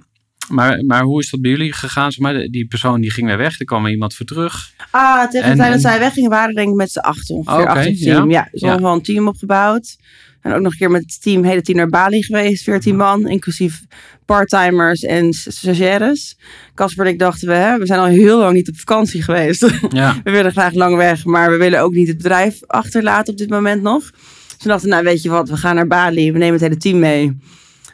[0.51, 2.13] maar, maar hoe is dat bij jullie gegaan?
[2.13, 3.59] Zeg maar, die persoon die ging weer weg.
[3.59, 4.71] Er kwam er iemand voor terug.
[4.91, 7.61] Ah, tegen de tijd dat zij weggingen waren denk ik met z'n acht ongeveer.
[7.61, 8.31] Oké, acht of tien.
[8.31, 8.49] ja.
[8.51, 8.73] Dus Ja.
[8.73, 9.97] nog wel een team opgebouwd.
[10.41, 12.63] En ook nog een keer met het team, hele team naar Bali geweest.
[12.65, 13.81] 14 man, inclusief
[14.27, 16.37] parttimers en stagiaires.
[16.75, 19.67] Casper en ik dachten, we, hè, we zijn al heel lang niet op vakantie geweest.
[19.89, 23.39] Ja, we willen graag lang weg, maar we willen ook niet het bedrijf achterlaten op
[23.39, 24.11] dit moment nog.
[24.11, 26.33] Dus we dachten, nou weet je wat, we gaan naar Bali.
[26.33, 27.27] We nemen het hele team mee.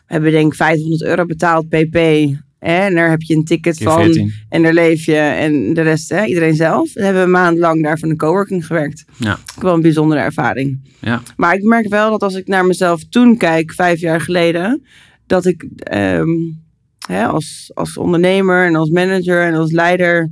[0.07, 1.99] We hebben denk ik 500 euro betaald, pp.
[2.66, 4.02] Hè, en daar heb je een ticket keer van.
[4.02, 4.33] 14.
[4.48, 6.92] En daar leef je en de rest, hè, iedereen zelf.
[6.92, 9.05] We hebben een maand lang daar van de coworking gewerkt.
[9.16, 9.38] Ja.
[9.61, 10.90] Wel een bijzondere ervaring.
[11.00, 11.22] Ja.
[11.37, 14.87] Maar ik merk wel dat als ik naar mezelf toen kijk, vijf jaar geleden,
[15.26, 16.29] dat ik ehm,
[17.07, 20.31] hè, als, als ondernemer en als manager en als leider,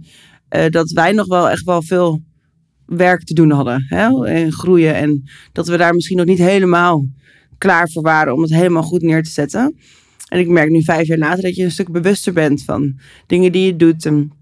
[0.48, 2.22] eh, dat wij nog wel echt wel veel
[2.86, 3.84] werk te doen hadden.
[3.88, 4.94] Hè, en groeien.
[4.94, 7.06] En dat we daar misschien nog niet helemaal
[7.58, 9.76] klaar voor waren om het helemaal goed neer te zetten.
[10.34, 13.52] En ik merk nu vijf jaar later dat je een stuk bewuster bent van dingen
[13.52, 14.06] die je doet.
[14.06, 14.32] En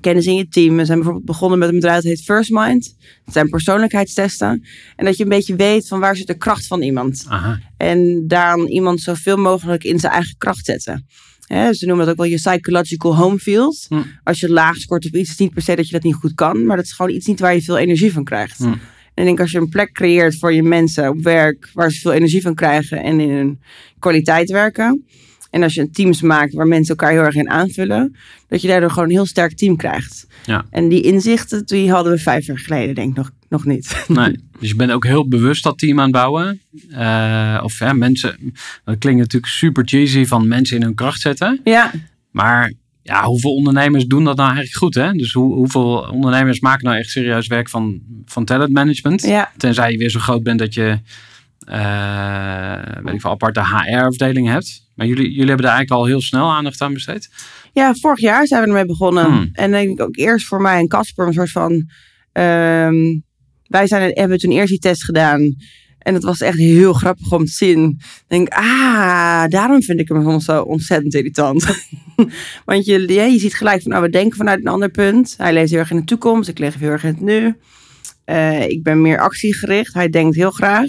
[0.00, 0.76] kennis in je team.
[0.76, 2.96] We zijn bijvoorbeeld begonnen met een bedrijf dat heet First Mind.
[3.24, 4.64] Dat zijn persoonlijkheidstesten.
[4.96, 7.24] En dat je een beetje weet van waar zit de kracht van iemand.
[7.28, 7.60] Aha.
[7.76, 11.06] En daaraan iemand zoveel mogelijk in zijn eigen kracht zetten.
[11.48, 13.86] Ze noemen dat ook wel je psychological home field.
[13.88, 14.02] Hm.
[14.22, 16.34] Als je laag scoort op iets, is niet per se dat je dat niet goed
[16.34, 16.66] kan.
[16.66, 18.58] Maar dat is gewoon iets niet waar je veel energie van krijgt.
[18.58, 18.64] Hm.
[18.64, 18.78] En
[19.14, 21.70] ik denk als je een plek creëert voor je mensen op werk...
[21.72, 23.60] waar ze veel energie van krijgen en in hun
[23.98, 25.04] kwaliteit werken...
[25.50, 28.16] en als je teams maakt waar mensen elkaar heel erg in aanvullen...
[28.48, 30.26] dat je daardoor gewoon een heel sterk team krijgt.
[30.44, 30.64] Ja.
[30.70, 34.04] En die inzichten, die hadden we vijf jaar geleden denk ik nog, nog niet.
[34.08, 34.38] Nee.
[34.60, 36.60] Dus je bent ook heel bewust dat team aan het bouwen.
[36.90, 38.52] Eh, of ja, mensen,
[38.84, 41.60] dat klinkt natuurlijk super cheesy van mensen in hun kracht zetten.
[41.64, 41.92] Ja,
[42.30, 44.94] Maar ja, hoeveel ondernemers doen dat nou eigenlijk goed?
[44.94, 45.12] Hè?
[45.12, 49.22] Dus hoe, hoeveel ondernemers maken nou echt serieus werk van, van talentmanagement?
[49.22, 49.52] ja.
[49.56, 50.98] Tenzij je weer zo groot bent dat je
[53.02, 54.88] weet ik veel, aparte HR-afdeling hebt.
[54.94, 57.30] Maar jullie, jullie hebben daar eigenlijk al heel snel aandacht aan besteed.
[57.72, 59.24] Ja, vorig jaar zijn we ermee begonnen.
[59.24, 59.48] Hmm.
[59.52, 61.88] En denk ik ook eerst voor mij en Casper een soort van...
[62.32, 63.18] ehm,
[63.66, 65.54] wij zijn, hebben toen eerst die test gedaan.
[65.98, 67.96] En het was echt heel grappig om te zien.
[67.98, 71.64] Ik denk, ah, daarom vind ik hem soms zo ontzettend irritant.
[72.64, 75.34] Want je, ja, je ziet gelijk van, nou, we denken vanuit een ander punt.
[75.36, 77.54] Hij leeft heel erg in de toekomst, ik leef heel erg in het nu.
[78.24, 80.88] Eh, ik ben meer actiegericht, hij denkt heel graag.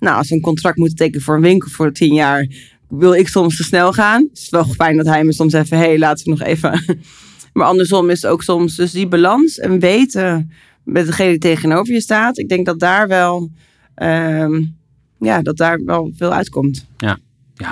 [0.00, 2.46] Nou, als we een contract moeten tekenen voor een winkel voor tien jaar,
[2.88, 4.22] wil ik soms te snel gaan.
[4.30, 7.00] Het is wel fijn dat hij me soms even, hé, hey, laten we nog even.
[7.52, 10.50] maar andersom is het ook soms dus die balans en weten
[10.84, 12.38] met degene die tegenover je staat.
[12.38, 13.50] Ik denk dat daar wel,
[13.94, 14.62] ehm,
[15.20, 16.86] ja, dat daar wel veel uitkomt.
[16.96, 17.18] Ja,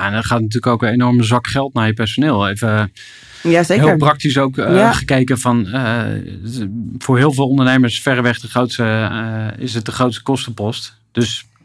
[0.07, 2.49] en dan gaat natuurlijk ook een enorme zak geld naar je personeel.
[2.49, 2.93] Even
[3.43, 3.87] Ja, zeker.
[3.87, 4.93] heel praktisch ook eh, Ja.
[4.93, 5.67] gekeken van...
[5.67, 6.03] eh,
[6.99, 10.97] voor heel veel ondernemers verreweg de grootste, eh, is het de grootste kostenpost.
[11.13, 11.58] Dus eh,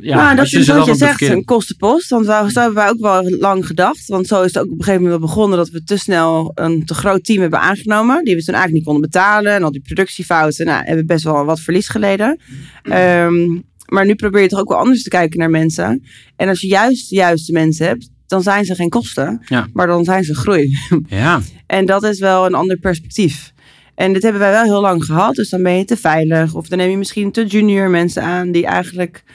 [0.00, 2.08] ja, nou, dat als je is wat je zegt, verkeerde- een kostenpost.
[2.08, 4.06] Want zo, hebben wij ook wel lang gedacht.
[4.06, 6.84] Want zo is het ook op een gegeven moment begonnen dat we te snel een
[6.84, 8.24] te groot team hebben aangenomen.
[8.24, 9.52] Die we toen eigenlijk niet konden betalen.
[9.52, 10.66] En al die productiefouten.
[10.66, 12.38] Nou, hebben best wel wat verlies geleden.
[12.82, 16.02] Ehm, maar nu probeer je toch ook wel anders te kijken naar mensen.
[16.36, 19.42] En als je juist de juiste mensen hebt, dan zijn ze geen kosten.
[19.48, 19.68] Ja.
[19.72, 20.76] Maar dan zijn ze groei.
[21.08, 23.52] Ja, En dat is wel een ander perspectief.
[23.94, 25.34] En dit hebben wij wel heel lang gehad.
[25.34, 26.54] Dus dan ben je te veilig.
[26.54, 29.32] Of dan neem je misschien te junior mensen aan die eigenlijk eh,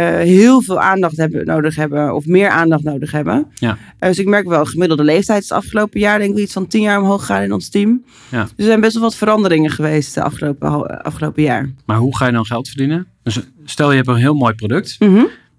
[0.00, 2.14] heel veel aandacht hebben, nodig hebben.
[2.14, 3.46] Of meer aandacht nodig hebben.
[3.54, 3.78] Ja.
[3.98, 6.66] Eh, dus ik merk wel, gemiddelde leeftijd is het afgelopen jaar denk ik iets van
[6.66, 8.04] tien jaar omhoog gegaan in ons team.
[8.28, 8.42] Ja.
[8.42, 11.70] Dus er zijn best wel wat veranderingen geweest de afgelopen, afgelopen jaar.
[11.86, 13.06] maar hoe ga je dan geld verdienen?
[13.22, 14.96] Dus stel je hebt een heel mooi product.
[14.98, 15.14] Mhm.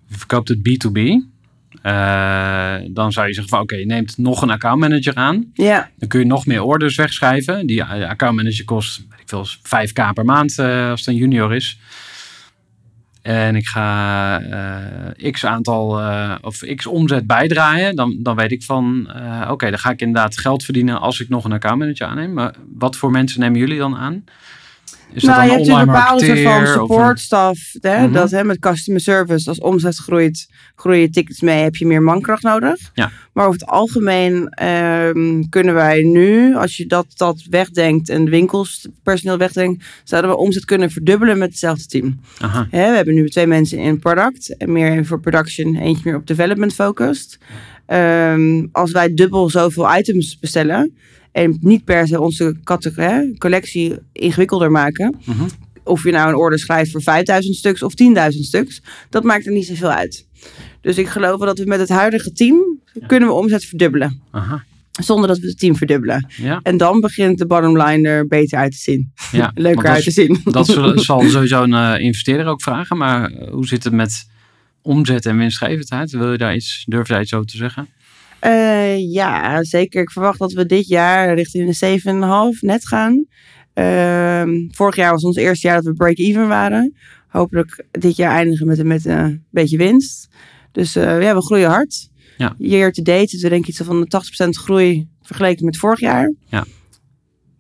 [0.07, 0.99] je verkoopt het B2B.
[1.81, 5.51] eh, dan zou je zeggen van oké, je neemt nog een accountmanager aan.
[5.53, 7.67] Ja, Dan kun je nog meer orders wegschrijven.
[7.67, 11.55] Die eh, accountmanager kost, weet ik veel, 5k per maand eh, als het een junior
[11.55, 11.79] is.
[13.23, 17.95] En ik ga eh, x aantal eh, of x omzet bijdraaien.
[17.95, 21.29] Dan, dan weet ik van eh, oké, dan ga ik inderdaad geld verdienen als ik
[21.29, 22.33] nog een accountmanager aanneem.
[22.33, 24.23] Maar wat voor mensen nemen jullie dan aan?
[25.13, 27.60] Is nou, dat je hebt een bepaalde soort van marketeer of een- support staff.
[27.82, 28.13] Hè, Mhm.
[28.13, 32.02] Dat hè, met customer service, als omzet groeit, groeien je tickets mee, heb je meer
[32.02, 32.91] mankracht nodig.
[32.93, 33.12] Ja.
[33.34, 38.32] Maar over het algemeen ehm, kunnen wij nu, als je dat, dat wegdenkt en de
[38.32, 42.19] winkels personeel wegdenkt, zouden we omzet kunnen verdubbelen met hetzelfde team.
[42.39, 46.15] Aha, Hè, we hebben nu twee mensen in product en meer voor production, eentje meer
[46.15, 47.38] op development focused.
[47.86, 50.95] Ehm, als wij dubbel zoveel items bestellen
[51.33, 55.43] en niet per se onze categorie, collectie ingewikkelder maken, Mhm.
[55.83, 59.51] of je nou een order schrijft voor 5000 stuks of 10.000 stuks, dat maakt er
[59.51, 60.27] niet zoveel uit.
[60.81, 64.21] Dus ik geloof wel dat we met het huidige team kunnen we omzet verdubbelen.
[64.31, 64.63] aha.
[65.01, 66.27] Zonder dat we het team verdubbelen.
[66.37, 69.11] Ja, En dan begint de bottom line er beter uit te zien.
[69.31, 69.51] ja.
[69.55, 70.39] Leuker uit te zien.
[70.43, 72.97] Dat zal, zal sowieso een eh, investeerder ook vragen.
[72.97, 74.27] Maar eh, hoe zit het met
[74.81, 76.11] omzet en winstgevendheid?
[76.11, 77.87] Wil je daar iets, durf je daar iets over te zeggen?
[78.43, 80.01] Eh, ja, zeker.
[80.01, 81.73] Ik verwacht dat we dit jaar richting de
[82.56, 83.25] 7,5 net gaan.
[83.73, 86.95] Ehm, vorig jaar was ons eerste jaar dat we break-even waren.
[87.27, 90.27] Hopelijk dit jaar eindigen met, met een beetje winst.
[90.71, 92.10] Dus eh, ja, we groeien hard.
[92.38, 92.56] Ja.
[92.58, 95.99] Year to date zitten we denk ik iets van de 80% groei vergeleken met vorig
[95.99, 96.34] jaar.
[96.45, 96.65] Ja.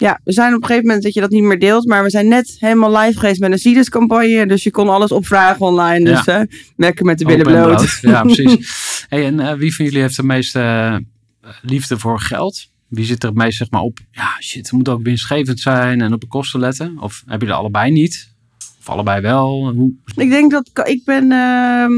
[0.03, 1.85] Ja, we zijn op een gegeven moment dat je dat niet meer deelt.
[1.87, 4.47] Maar we zijn net helemaal live geweest met een Seeders campagne.
[4.47, 6.05] Dus je kon alles opvragen online.
[6.05, 6.41] Dus eh
[6.77, 7.97] lekker met de billen bloot.
[8.01, 8.71] Ja, precies.
[9.09, 12.67] Hey, en eh, wie van jullie heeft de meeste eh, liefde voor geld?
[12.87, 13.97] Wie zit er het meest zeg maar, op?
[14.11, 16.99] Ja, shit, het moet ook winstgevend zijn en op de kosten letten.
[16.99, 18.31] Of hebben jullie allebei niet?
[18.79, 19.71] Of allebei wel?
[19.75, 19.93] Hoe?
[20.15, 21.31] Ik denk dat ik- ik ben.
[21.31, 21.91] ehm,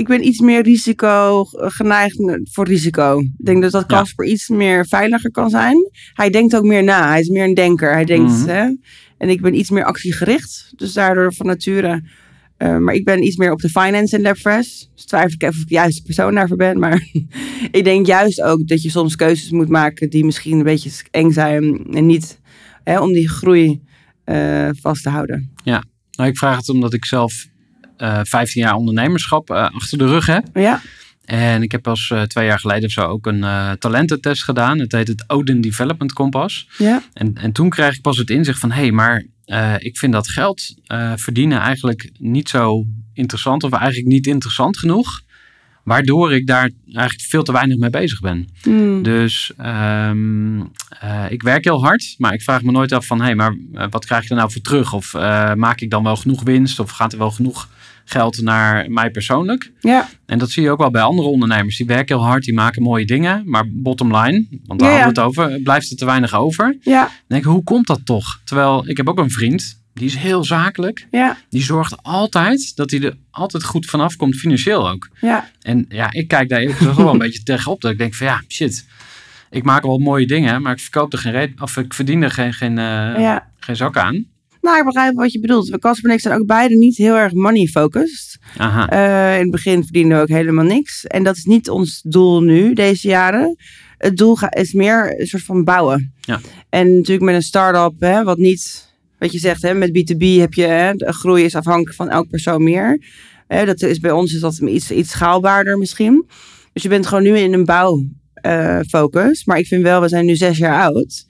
[0.00, 2.16] ik ben iets meer risico geneigd
[2.52, 3.18] voor risico.
[3.18, 3.96] Ik denk dat dat Ja.
[3.96, 5.76] Casper iets meer veiliger kan zijn.
[6.12, 7.08] Hij denkt ook meer na.
[7.08, 7.92] Hij is meer een denker.
[7.92, 8.48] Hij denkt, Mhm.
[8.48, 8.62] hè,
[9.18, 10.72] en ik ben iets meer actiegericht.
[10.76, 12.02] Dus daardoor van nature.
[12.56, 14.68] eh, maar ik ben iets meer op de finance in LabFresh.
[14.94, 16.78] Dus twijfel ik even of ik de juiste persoon daarvoor ben.
[16.78, 17.08] Maar
[17.78, 21.30] ik denk juist ook dat je soms keuzes moet maken die misschien een beetje eng
[21.30, 21.86] zijn.
[21.92, 22.40] En niet
[22.84, 23.80] hè, om die groei
[24.24, 25.50] eh, vast te houden.
[26.10, 27.49] Nou, ik vraag het omdat ik zelf eh
[28.22, 30.46] 15 jaar ondernemerschap eh, achter de rug heb.
[30.54, 30.80] Ja.
[31.24, 34.78] En ik heb pas eh, twee jaar geleden of zo ook een eh, talententest gedaan.
[34.78, 36.68] Het heet het Odin Development Compass.
[36.78, 37.02] Ja.
[37.12, 38.70] En, en toen kreeg ik pas het inzicht van...
[38.70, 42.84] hé, hey, maar eh, ik vind dat geld eh, verdienen eigenlijk niet zo
[43.14, 43.62] interessant...
[43.62, 45.20] of eigenlijk niet interessant genoeg...
[45.84, 48.48] waardoor ik daar eigenlijk veel te weinig mee bezig ben.
[48.62, 49.02] Hmm.
[49.02, 50.60] Dus ehm,
[51.00, 53.18] eh, ik werk heel hard, maar ik vraag me nooit af van...
[53.18, 54.92] hé, hey, maar eh, wat krijg ik er nou voor terug?
[54.92, 56.78] Of eh, maak ik dan wel genoeg winst?
[56.78, 57.68] Of gaat er wel genoeg
[58.10, 59.72] geld naar mij persoonlijk?
[59.80, 61.76] Ja, En dat zie je ook wel bij andere ondernemers.
[61.76, 63.42] Die werken heel hard, die maken mooie dingen.
[63.46, 66.76] Maar bottom line, want daar Ja, hadden we het over, blijft er te weinig over.
[66.82, 68.40] ja, Dan denk ik, hoe komt dat toch?
[68.44, 71.06] Terwijl ik heb ook een vriend, die is heel zakelijk.
[71.10, 75.08] ja, Die zorgt altijd dat hij er altijd goed vanaf komt, financieel ook.
[75.20, 77.80] ja, En ja, ik kijk daar gezegd wel een beetje tegenop.
[77.80, 78.86] Dat ik denk van ja, shit.
[79.50, 82.30] Ik maak wel mooie dingen, maar ik verkoop er geen reet, of ik verdien er
[82.30, 82.84] geen, geen, eh,
[83.18, 83.48] ja.
[83.58, 84.24] geen zak aan.
[84.60, 85.68] Nou, ik begrijp wat je bedoelt.
[85.68, 88.38] We Casper en ik zijn ook beide niet heel erg money-focused.
[88.56, 88.88] Aha.
[88.88, 91.06] Eh, in het begin verdienen we ook helemaal niks.
[91.06, 93.56] En dat is niet ons doel nu, deze jaren.
[93.98, 96.12] Het doel is meer een soort van bouwen.
[96.20, 96.40] Ja.
[96.68, 100.54] En natuurlijk met een start-up, hè, wat niet, wat je zegt, hè, met B2B heb
[100.54, 103.04] je, hè, de groei is afhankelijk van elk persoon meer.
[103.46, 106.26] Hè, dat is bij ons is dat iets, iets schaalbaarder misschien.
[106.72, 109.44] Dus je bent gewoon nu in een bouwfocus.
[109.44, 111.26] maar ik vind wel, we zijn nu zes jaar oud.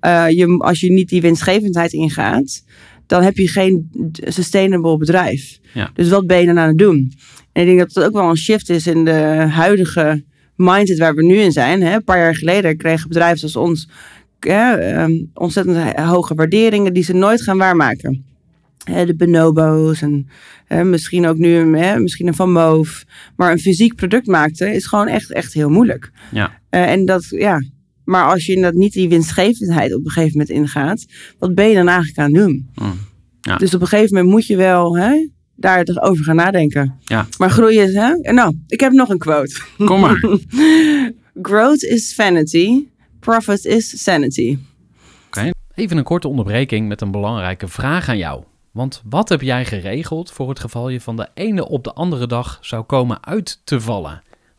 [0.00, 2.64] Eh, je, als je niet die winstgevendheid ingaat,
[3.06, 5.58] dan heb je geen sustainable bedrijf.
[5.74, 5.90] Ja.
[5.94, 7.12] Dus wat ben je dan aan het doen?
[7.52, 10.24] En ik denk dat het ook wel een shift is in de huidige
[10.56, 11.82] mindset waar we nu in zijn.
[11.82, 11.94] Hè?
[11.94, 13.88] Een paar jaar geleden kregen bedrijven zoals ons
[14.38, 18.24] ehm, ontzettend hoge waarderingen die ze nooit gaan waarmaken.
[18.84, 20.28] De Bonobo's en
[20.66, 21.64] hè, misschien ook nu
[21.98, 23.04] misschien een Van Moof.
[23.36, 26.10] Maar een fysiek product maakte is gewoon echt, echt heel moeilijk.
[26.32, 26.58] Ja.
[26.68, 27.62] Eh, en dat, ja.
[28.10, 31.06] Maar als je inderdaad niet die winstgevendheid op een gegeven moment ingaat,
[31.38, 32.70] wat ben je dan eigenlijk aan het doen?
[32.74, 32.92] Mm.
[33.40, 33.56] Ja.
[33.56, 36.98] Dus op een gegeven moment moet je wel hè, daar over gaan nadenken.
[37.04, 37.26] Ja.
[37.38, 38.32] Maar groeien is, hè?
[38.32, 39.60] Nou, ik heb nog een quote.
[39.84, 40.24] Kom maar.
[41.42, 42.86] Growth is vanity,
[43.20, 44.58] profit is sanity.
[45.74, 48.42] Even een korte onderbreking met een belangrijke vraag aan jou.
[48.70, 52.26] Want wat heb jij geregeld voor het geval je van de ene op de andere
[52.26, 54.22] dag zou komen uit te vallen?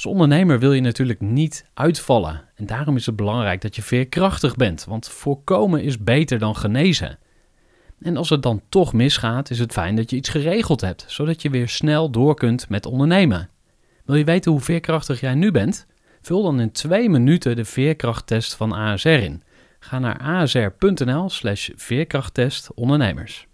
[0.00, 2.42] Als ondernemer wil je natuurlijk niet uitvallen.
[2.54, 7.18] En daarom is het belangrijk dat je veerkrachtig bent, want voorkomen is beter dan genezen.
[8.00, 11.42] En als het dan toch misgaat, is het fijn dat je iets geregeld hebt, zodat
[11.42, 13.48] je weer snel door kunt met ondernemen.
[14.04, 15.86] Wil je weten hoe veerkrachtig jij nu bent?
[16.22, 19.42] Vul dan in twee minuten de veerkrachttest van ASR in.
[19.78, 23.46] Ga naar asr.nl slash veerkrachttest ondernemers.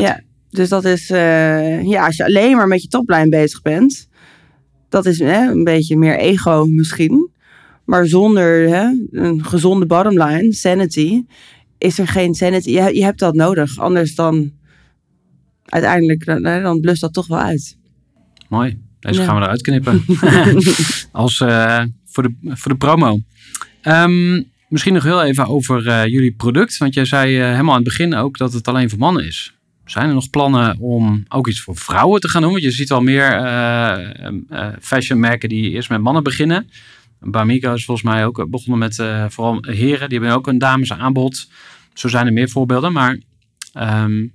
[0.00, 4.08] Ja, dus dat is, eh, ja, als je alleen maar met je toplijn bezig bent,
[4.88, 7.30] dat is hè, een beetje meer ego misschien.
[7.84, 11.24] Maar zonder hè, een gezonde bottomline, sanity,
[11.78, 12.70] is er geen sanity.
[12.70, 14.52] Je, je hebt dat nodig, anders dan
[15.64, 17.76] uiteindelijk, dan, dan blust dat toch wel uit.
[18.48, 18.78] Mooi.
[19.00, 19.26] Deze Ja.
[19.26, 20.04] gaan we eruit knippen.
[21.12, 23.20] Als, eh, voor, de, voor de promo.
[23.80, 26.78] Ehm, misschien nog heel even over eh, jullie product.
[26.78, 29.54] Want jij zei eh, helemaal aan het begin ook dat het alleen voor mannen is.
[29.90, 32.50] Zijn er nog plannen om ook iets voor vrouwen te gaan doen?
[32.50, 36.70] Want je ziet al meer eh, eh, fashion merken die eerst met mannen beginnen.
[37.20, 40.08] Bamigo is volgens mij ook begonnen met eh, vooral heren.
[40.08, 41.48] Die hebben ook een damesaanbod.
[41.94, 42.92] Zo zijn er meer voorbeelden.
[42.92, 43.18] Maar
[43.72, 44.26] ehm,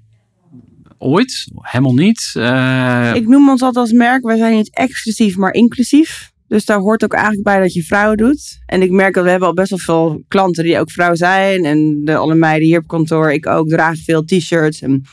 [0.98, 1.48] ooit?
[1.56, 2.32] Helemaal niet?
[2.34, 6.32] Eh, Ik noem ons altijd als merk, wij zijn niet exclusief, maar inclusief.
[6.48, 8.60] Dus daar hoort ook eigenlijk bij dat je vrouwen doet.
[8.66, 11.66] En ik merk dat we hebben al best wel veel klanten die ook vrouw zijn.
[11.66, 15.06] En de, alle meiden hier op kantoor, ik ook, dragen veel t-shirts en,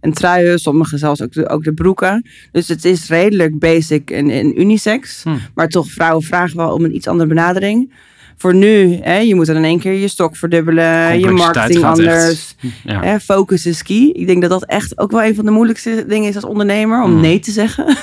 [0.00, 0.58] en truien.
[0.58, 2.26] Sommigen zelfs ook de, ook de broeken.
[2.52, 5.22] Dus het is redelijk basic en, en unisex.
[5.22, 5.30] Hm.
[5.54, 7.92] Maar toch, vrouwen vragen wel om een iets andere benadering.
[8.38, 12.54] Voor nu, hè, je moet dan in één keer je stok verdubbelen, je marketing anders.
[12.84, 13.02] ja.
[13.02, 14.10] Hè, focus is key.
[14.12, 17.02] Ik denk dat dat echt ook wel een van de moeilijkste dingen is als ondernemer.
[17.02, 17.20] Om Mm.
[17.20, 17.96] nee te zeggen.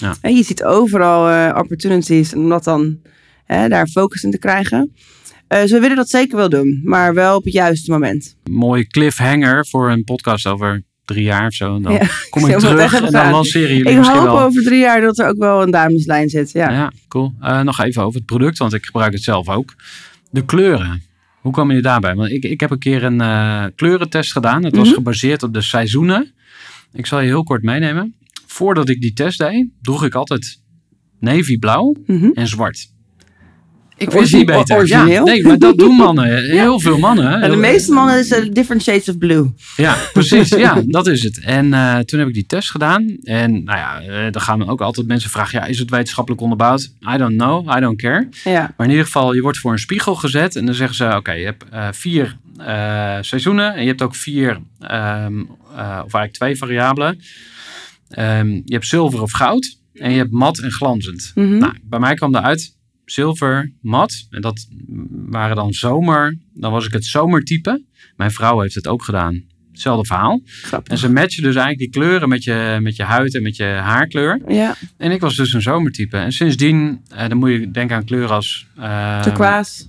[0.00, 0.14] Ja.
[0.30, 2.32] Je ziet overal eh, opportunities.
[2.32, 2.98] En om dat dan
[3.44, 4.92] hè, daar focus in te krijgen.
[5.48, 6.80] Dus we willen dat zeker wel doen.
[6.84, 8.36] Maar wel op het juiste moment.
[8.50, 11.76] mooie cliffhanger voor een podcast over drie jaar of zo.
[11.76, 11.98] En dan Ja,
[12.30, 14.40] kom ik terug en dan lanceren jullie Ik misschien hoop wel.
[14.40, 16.50] over drie jaar dat er ook wel een dameslijn zit.
[16.52, 16.70] Ja.
[16.70, 17.34] Ja, cool.
[17.40, 19.74] Eh, nog even over het product, want ik gebruik het zelf ook.
[20.30, 21.02] De kleuren.
[21.40, 22.14] Hoe kwam je daarbij?
[22.14, 24.64] Want ik, ik heb een keer een eh, kleurentest gedaan.
[24.64, 24.94] Het was Mhm.
[24.96, 26.32] gebaseerd op de seizoenen.
[26.92, 28.14] Ik zal je heel kort meenemen.
[28.46, 30.60] Voordat ik die test deed, droeg ik altijd
[31.20, 32.30] navy blauw Mhm.
[32.34, 32.92] en zwart.
[33.96, 34.76] Ik wist niet beter.
[34.76, 35.26] origineel.
[35.26, 36.44] Ja, nee, maar dat doen mannen.
[36.50, 37.42] Heel veel mannen.
[37.42, 39.52] En de meeste mannen is eh, different shades of blue.
[39.76, 40.48] Ja, precies.
[40.48, 41.40] Ja, dat is het.
[41.40, 43.16] En eh, toen heb ik die test gedaan.
[43.22, 46.92] En nou ja, eh, dan gaan ook altijd mensen vragen: ja, is het wetenschappelijk onderbouwd?
[47.14, 48.28] I don't know, I don't care.
[48.44, 48.74] Ja.
[48.76, 50.56] Maar in ieder geval, je wordt voor een spiegel gezet.
[50.56, 53.74] En dan zeggen ze: oké, je hebt eh, vier eh, seizoenen.
[53.74, 55.38] En je hebt ook vier, ehm,
[55.76, 57.20] eh, of eigenlijk twee variabelen.
[58.08, 59.78] Ehm, je hebt zilver of goud.
[59.94, 61.32] En je hebt mat en glanzend.
[61.34, 61.58] Mhm.
[61.58, 64.26] Nou, bij mij kwam eruit zilver, mat.
[64.30, 64.66] En dat
[65.10, 66.38] waren dan zomer.
[66.54, 67.82] Dan was ik het zomertype.
[68.16, 69.42] Mijn vrouw heeft het ook gedaan.
[69.72, 70.40] Hetzelfde verhaal.
[70.44, 70.92] Grappig.
[70.92, 73.64] En ze matchen dus eigenlijk die kleuren met je, met je huid en met je
[73.64, 74.40] haarkleur.
[74.48, 76.16] Ja, En ik was dus een zomertype.
[76.16, 78.66] En sindsdien, eh, dan moet je denken aan kleuren als...
[78.76, 79.84] eh, turquoise.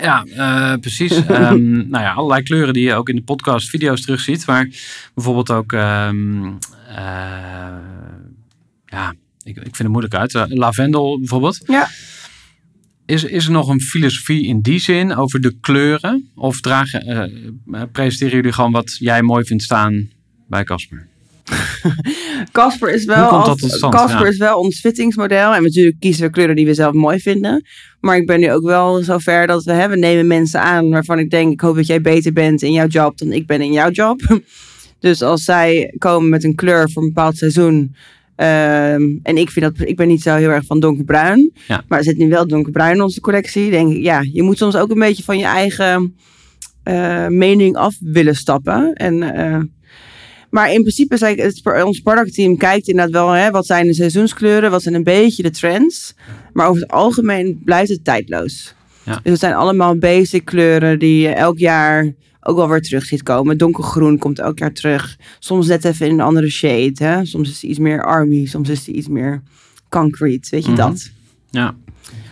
[0.00, 1.12] Ja, eh, precies.
[1.26, 4.46] Ehm, nou ja, allerlei kleuren die je ook in de podcast video's terugziet.
[4.46, 4.68] Maar
[5.14, 5.72] bijvoorbeeld ook...
[5.72, 6.46] ehm,
[6.88, 7.76] eh,
[8.86, 10.32] ja, ik, ik vind het moeilijk uit.
[10.48, 11.60] Lavendel bijvoorbeeld.
[11.66, 11.88] Ja.
[13.10, 16.30] Is, is er nog een filosofie in die zin over de kleuren?
[16.34, 20.10] Of dragen, eh, presenteren jullie gewoon wat jij mooi vindt staan
[20.48, 21.06] bij Casper?
[22.52, 23.54] Casper is wel?
[23.90, 24.26] Casper Ja.
[24.26, 25.54] is wel ons fittingsmodel.
[25.54, 27.64] En natuurlijk kiezen we kleuren die we zelf mooi vinden.
[28.00, 31.18] Maar ik ben nu ook wel zover dat we, hè, we nemen mensen aan waarvan
[31.18, 33.72] ik denk, ik hoop dat jij beter bent in jouw job dan ik ben in
[33.72, 34.20] jouw job.
[35.00, 37.94] Dus als zij komen met een kleur voor een bepaald seizoen.
[38.40, 41.52] Ehm, en ik vind dat ik ben niet zo heel erg van donkerbruin.
[41.68, 41.84] Ja.
[41.88, 43.70] Maar er zit nu wel donkerbruin in onze collectie.
[43.70, 46.16] Denk ik, ja, je moet soms ook een beetje van je eigen
[46.82, 48.92] eh, mening af willen stappen.
[48.92, 49.60] En eh,
[50.50, 53.94] maar in principe is eigenlijk het, ons productteam kijkt inderdaad wel, hè, wat zijn de
[53.94, 56.14] seizoenskleuren, wat zijn een beetje de trends.
[56.52, 58.74] Maar over het algemeen blijft het tijdloos.
[59.04, 59.20] Ja.
[59.22, 63.22] Dus het zijn allemaal basic kleuren die je elk jaar ook wel weer terug ziet
[63.22, 63.58] komen.
[63.58, 65.16] Donkergroen komt elk jaar terug.
[65.38, 66.92] Soms net even in een andere shade.
[67.04, 67.24] Hè?
[67.24, 69.42] Soms is het iets meer army, soms is het iets meer
[69.88, 70.48] concrete.
[70.50, 70.80] Weet je Mhm.
[70.80, 71.10] dat?
[71.50, 71.74] Ja,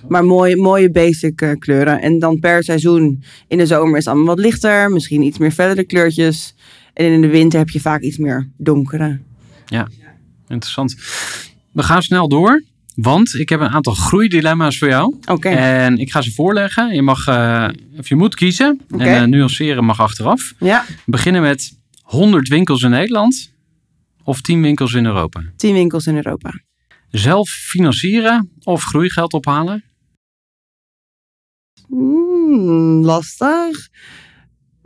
[0.09, 2.01] Maar mooie, mooie basic eh, kleuren.
[2.01, 3.23] En dan per seizoen.
[3.49, 4.91] In de zomer is het allemaal wat lichter.
[4.91, 6.55] Misschien iets meer fellere kleurtjes.
[6.95, 9.19] En in de winter heb je vaak iets meer donkere.
[10.49, 10.95] interessant.
[11.73, 12.63] We gaan snel door.
[13.01, 15.17] Want ik heb een aantal groeidilemma's voor jou.
[15.27, 15.49] Oké.
[15.49, 16.95] En ik ga ze voorleggen.
[16.95, 17.69] Je mag, eh,
[17.99, 18.81] of je moet kiezen.
[18.91, 20.55] En eh, nuanceren mag achteraf.
[20.59, 20.85] Ja.
[20.87, 23.53] We beginnen met 100 winkels in Nederland.
[24.25, 25.43] of 10 winkels in Europa?
[25.57, 26.61] Tien winkels in Europa.
[27.11, 29.85] Zelf financieren of groeigeld ophalen?
[31.87, 33.89] Hmm, lastig.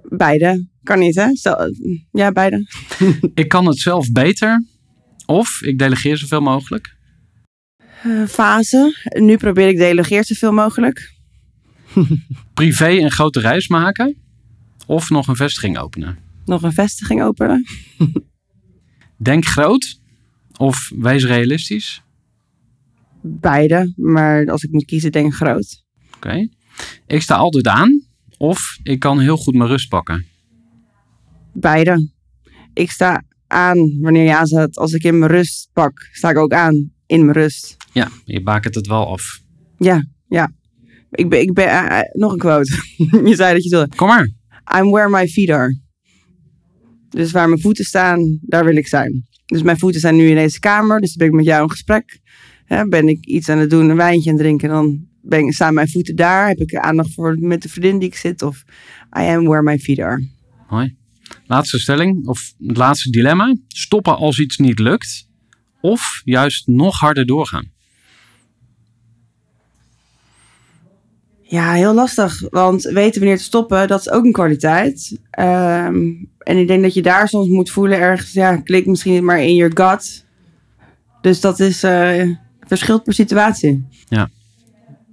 [0.03, 0.69] Beide.
[0.83, 1.37] Kan niet, hè?
[1.37, 1.75] Stel,
[2.13, 2.67] ja, beide.
[3.35, 4.65] Ik kan het zelf beter
[5.27, 7.01] of ik delegeer zoveel mogelijk?
[8.03, 8.95] Eh, fase.
[9.19, 11.13] Nu probeer ik delegeer zoveel mogelijk.
[12.55, 14.17] Privé een grote reis maken
[14.87, 16.19] of nog een vestiging openen?
[16.45, 17.67] Nog een vestiging openen.
[19.17, 20.01] Denk groot
[20.57, 22.03] of wees realistisch?
[23.21, 23.93] Beide.
[23.97, 25.85] Maar als ik moet kiezen, denk groot.
[26.17, 26.49] Oké.
[27.07, 28.07] Ik sta altijd aan
[28.39, 30.27] of ik kan heel goed mijn rust pakken.
[31.53, 32.11] Beide.
[32.73, 34.77] Ik sta aan wanneer je aanzet.
[34.77, 37.77] Als ik in mijn rust pak, sta ik ook aan in mijn rust.
[37.93, 39.41] Ja, je bakent het wel af.
[39.79, 40.53] Ja, ja.
[41.11, 42.83] Ik ben, ik ben eh, eh, nog een quote.
[43.29, 43.97] je zei dat je wilde.
[43.97, 44.31] Kom maar.
[44.79, 45.81] I'm where my feet are.
[47.09, 49.27] Dus waar mijn voeten staan, daar wil ik zijn.
[49.47, 51.71] Dus mijn voeten zijn nu in deze kamer, dus dan ben ik met jou in
[51.71, 52.21] gesprek.
[52.89, 55.75] Ben ik iets aan het doen, een wijntje aan het drinken, dan ben ik, staan
[55.75, 56.49] mijn voeten daar.
[56.49, 58.43] Heb ik aandacht voor met de vriendin die ik zit.
[58.43, 58.63] Of
[59.19, 60.29] I am where my feet are.
[60.71, 60.97] Mooi.
[61.47, 63.57] Laatste stelling of het laatste dilemma.
[63.69, 65.29] Stoppen als iets niet lukt
[65.81, 67.71] of juist nog harder doorgaan.
[71.53, 72.43] Ja, heel lastig.
[72.51, 75.19] Want weten wanneer te stoppen, dat is ook een kwaliteit.
[75.31, 75.97] Ehm,
[76.39, 79.55] en ik denk dat je daar soms moet voelen ergens, ja, klik misschien maar in
[79.55, 80.25] je gut.
[81.21, 82.29] Dus dat is, eh,
[82.61, 83.87] verschilt per situatie.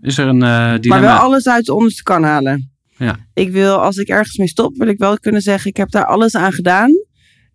[0.01, 0.87] Is er een eh dilemma?
[0.89, 2.71] Maar wel alles uit de onderste kan halen.
[2.97, 3.17] Ja.
[3.33, 6.05] Ik wil, als ik ergens mee stop, wil ik wel kunnen zeggen, ik heb daar
[6.05, 6.91] alles aan gedaan.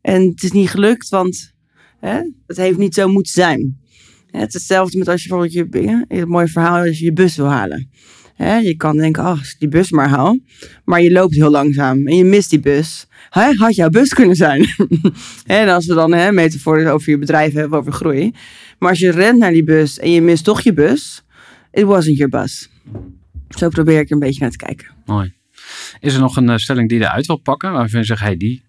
[0.00, 1.52] En het is niet gelukt, want
[2.00, 3.78] hè, het heeft niet zo moeten zijn.
[4.26, 7.36] Het is hetzelfde met als je bijvoorbeeld je, een mooi verhaal, als je je bus
[7.36, 7.90] wil halen.
[8.34, 10.38] Hè, je kan denken, oh, ik die bus maar haal.
[10.84, 13.06] Maar je loopt heel langzaam en je mist die bus.
[13.30, 14.66] Hè, had jouw bus kunnen zijn.
[15.46, 18.34] en als we dan hè, metafoor over je bedrijf hebben, over groei.
[18.78, 21.24] Maar als je rent naar die bus en je mist toch je bus.
[21.72, 22.70] It wasn't your bus.
[23.48, 24.86] Zo probeer ik er een beetje naar te kijken.
[25.04, 25.32] Mooi.
[26.00, 28.36] Is er nog een eh, stelling die je eruit wil pakken waarvan je zegt, hey,
[28.36, 28.64] die,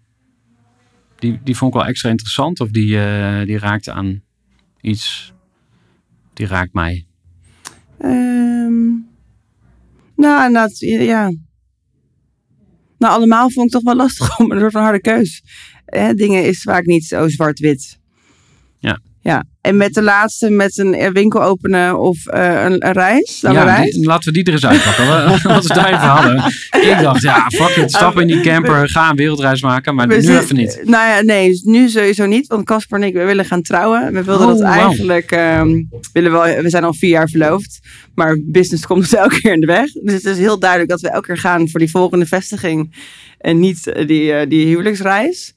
[1.20, 4.22] die, die vond ik wel extra interessant of die, eh, die raakte aan
[4.82, 5.34] iets,
[6.34, 7.06] die raakt mij.
[8.00, 9.14] Ehm
[10.16, 11.32] nou, inderdaad, ja.
[12.98, 15.44] Nou, allemaal vond ik toch wel lastig om een soort van harde keus.
[16.16, 18.00] Dingen is vaak niet zo zwart-wit.
[18.80, 19.00] Ja.
[19.66, 23.58] En met de laatste, met een eh, winkel openen of eh, een, een reis, lange
[23.58, 23.94] ja, reis.
[23.96, 25.06] die- laten we die er eens uitpakken.
[25.54, 26.36] Wat- we daar even hadden.
[26.82, 30.16] Ik dacht, ja, fuck it, stap in die camper, ga een wereldreis maken, maar We
[30.16, 30.82] nu even niet.
[30.84, 32.48] Nou ja, nee, nu sowieso niet.
[32.48, 34.14] Want Casper en ik, we willen gaan trouwen.
[34.14, 34.88] We wilden Oh, dat wauw.
[34.88, 37.80] eigenlijk, ehm, willen wel, we zijn al vier jaar verloofd.
[38.16, 39.92] Maar business komt dus elke keer in de weg.
[39.92, 42.96] Dus het is heel duidelijk dat we elke keer gaan voor die volgende vestiging.
[43.40, 45.54] En niet eh, die, die huwelijksreis.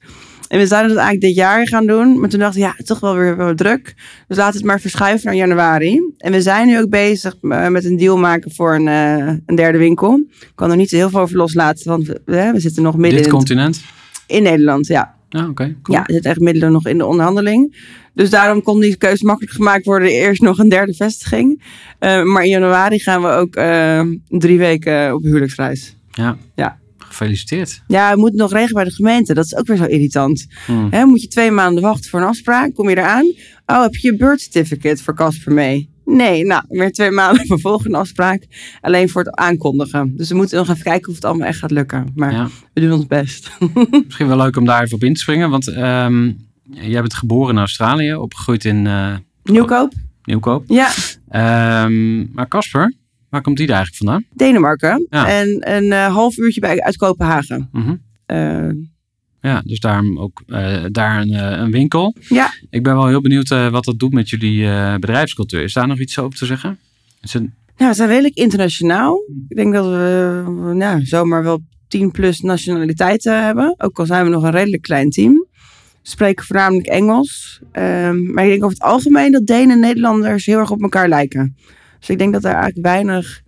[0.49, 2.19] En we zouden dat eigenlijk dit jaar gaan doen.
[2.19, 3.93] Maar toen dachten we, ja, toch wel weer wel druk.
[4.27, 6.01] Dus laten we het maar verschuiven naar januari.
[6.17, 9.55] En we zijn nu ook bezig eh, met een deal maken voor een, eh, een
[9.55, 10.23] derde winkel.
[10.39, 13.11] Ik kan er niet zo heel veel over loslaten, want we, we zitten nog midden
[13.17, 13.81] Dit in, het- continent?
[14.27, 14.87] in Nederland.
[14.87, 15.75] Ja, Ja, oké.
[15.81, 15.97] cool.
[15.97, 17.87] ja, er zitten echt middelen nog in de onderhandeling.
[18.13, 20.09] Dus daarom kon die keuze makkelijk gemaakt worden.
[20.09, 21.63] Eerst nog een derde vestiging.
[21.99, 23.53] Eh, maar in januari gaan we ook
[24.39, 25.95] drie weken op huwelijksreis.
[26.11, 26.37] Ja.
[26.55, 26.78] Ja.
[27.09, 27.81] Gefeliciteerd.
[27.87, 29.33] Ja, we moeten nog regelen bij de gemeente.
[29.33, 30.45] Dat is ook weer zo irritant.
[30.65, 30.87] Hmm.
[30.91, 32.73] Hè, moet je twee maanden wachten voor een afspraak?
[32.73, 33.25] Kom je eraan?
[33.65, 35.89] Oh, heb je je birth certificate voor Casper mee?
[36.05, 38.43] Nee, nou, weer twee maanden voor volgende afspraak.
[38.81, 40.13] Alleen voor het aankondigen.
[40.17, 42.11] Dus we moeten nog even kijken of het allemaal echt gaat lukken.
[42.15, 42.47] Maar Ja.
[42.73, 43.49] we doen ons best.
[44.05, 46.31] Misschien wel leuk om daar even op in te springen, want ehm,
[46.71, 49.93] jij bent geboren in Australië, opgegroeid in eh, Nieuwkoop?
[50.23, 50.63] Nieuwkoop.
[50.67, 50.91] Ja,
[51.29, 52.93] Ehm, maar Casper,
[53.29, 54.25] waar komt die eigenlijk vandaan?
[54.33, 55.07] Denemarken.
[55.09, 55.27] Ja.
[55.27, 57.69] En een eh, half uurtje bij, uit Kopenhagen.
[57.71, 57.95] Mhm.
[58.25, 58.69] Eh,
[59.41, 62.15] Ja, dus daarom ook eh, daar een, een winkel.
[62.19, 62.53] Ja.
[62.69, 64.63] Ik ben wel heel benieuwd wat dat doet met jullie
[64.99, 65.63] bedrijfscultuur.
[65.63, 66.79] Is daar nog iets over te zeggen?
[67.21, 67.43] Is het,
[67.79, 69.23] nou, we zijn redelijk internationaal.
[69.47, 73.75] Ik denk dat we nou, zomaar wel 10 plus nationaliteiten hebben.
[73.77, 75.33] Ook al zijn we nog een redelijk klein team.
[75.33, 77.61] We spreken voornamelijk Engels.
[77.71, 81.09] Ehm, maar ik denk over het algemeen dat Denen en Nederlanders heel erg op elkaar
[81.09, 81.55] lijken.
[81.99, 83.41] Dus ik denk dat er eigenlijk weinig...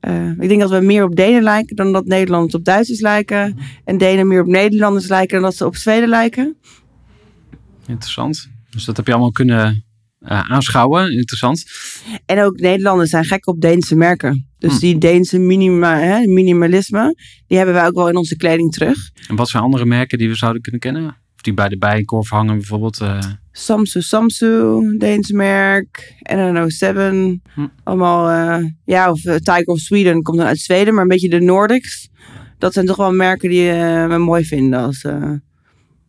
[0.00, 3.58] eh, ik denk dat we meer op Denen lijken dan dat Nederlanders op Duitsers lijken.
[3.84, 6.56] En Denen meer op Nederlanders lijken dan dat ze op Zweden lijken.
[7.86, 8.48] interessant.
[8.70, 9.84] Dus dat heb je allemaal kunnen
[10.18, 11.12] eh, aanschouwen.
[11.12, 11.64] Interessant.
[12.26, 14.48] En ook Nederlanders zijn gek op Deense merken.
[14.58, 14.78] Dus Hm.
[14.78, 17.14] die Deense minima, hè, minimalisme,
[17.46, 19.10] die hebben wij ook wel in onze kleding terug.
[19.28, 21.06] En wat zijn andere merken die we zouden kunnen kennen?
[21.34, 23.00] Of die bij de bijenkorf hangen bijvoorbeeld?
[23.00, 23.18] eh,
[23.58, 26.94] Samsu Samsu, Deense merk, NNO7,
[27.54, 27.66] Hm.
[27.84, 31.28] allemaal, eh, ja, of uh, Tiger of Sweden komt dan uit Zweden, maar een beetje
[31.28, 32.08] de Nordics.
[32.58, 35.32] Dat zijn toch wel merken die eh, we mooi vinden als eh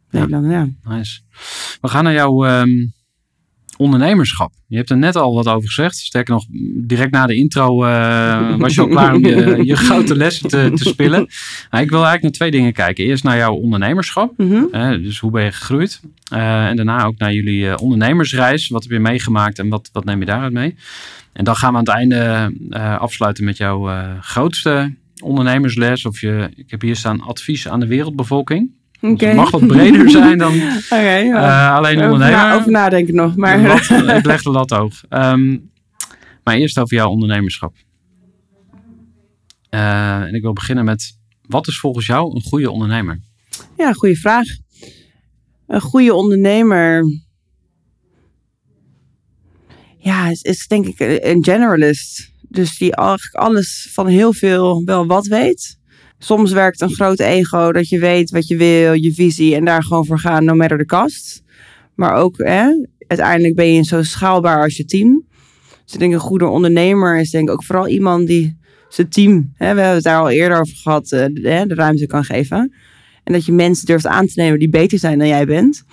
[0.09, 0.67] Nederlander, ja.
[0.83, 1.21] Nice.
[1.81, 2.69] We gaan naar jouw ehm,
[3.79, 4.53] ondernemerschap.
[4.67, 5.97] Je hebt er net al wat over gezegd.
[5.97, 10.15] Sterker nog, direct na de intro eh, was je al klaar om je, je grote
[10.15, 11.27] lessen te, te spillen.
[11.69, 13.05] Nou, ik wil eigenlijk naar twee dingen kijken.
[13.05, 14.37] Eerst naar jouw ondernemerschap.
[14.37, 14.63] Mhm.
[14.71, 16.01] Eh, dus hoe ben je gegroeid?
[16.31, 18.67] Eh, en daarna ook naar jullie ondernemersreis.
[18.67, 20.75] Wat heb je meegemaakt en wat, wat neem je daaruit mee?
[21.33, 22.53] En dan gaan we aan het einde
[22.99, 23.89] afsluiten met jouw
[24.21, 26.05] grootste ondernemersles.
[26.05, 28.69] Of je, ik heb hier staan advies aan de wereldbevolking.
[29.01, 30.53] Dus het mag wat breder zijn dan
[30.89, 31.69] Oké, ja.
[31.69, 32.43] eh, alleen over, ondernemer.
[32.45, 33.35] na- over nadenken nog.
[33.35, 35.03] Maar lat- ik leg de lat hoog.
[35.09, 35.57] Ehm,
[36.43, 37.75] maar eerst over jouw ondernemerschap.
[39.69, 43.19] Eh, en ik wil beginnen met, wat is volgens jou een goede ondernemer?
[43.77, 44.45] ja, goede vraag.
[45.67, 47.03] Een goede ondernemer.
[49.97, 52.31] Ja, is, is denk ik een een generalist.
[52.41, 55.78] Dus die eigenlijk alles van heel veel wel wat weet.
[56.19, 59.83] Soms werkt een groot ego dat je weet wat je wil, je visie en daar
[59.83, 61.43] gewoon voor gaan, no matter the cost.
[61.95, 65.23] Maar ook, hè, uiteindelijk ben je zo schaalbaar als je team.
[65.85, 68.57] Dus ik denk een goede ondernemer is denk ik ook vooral iemand die
[68.89, 72.23] zijn team, hè, we hebben het daar al eerder over gehad, eh, de, ruimte kan
[72.23, 72.73] geven.
[73.23, 75.83] En dat je mensen durft aan te nemen die beter zijn dan jij bent.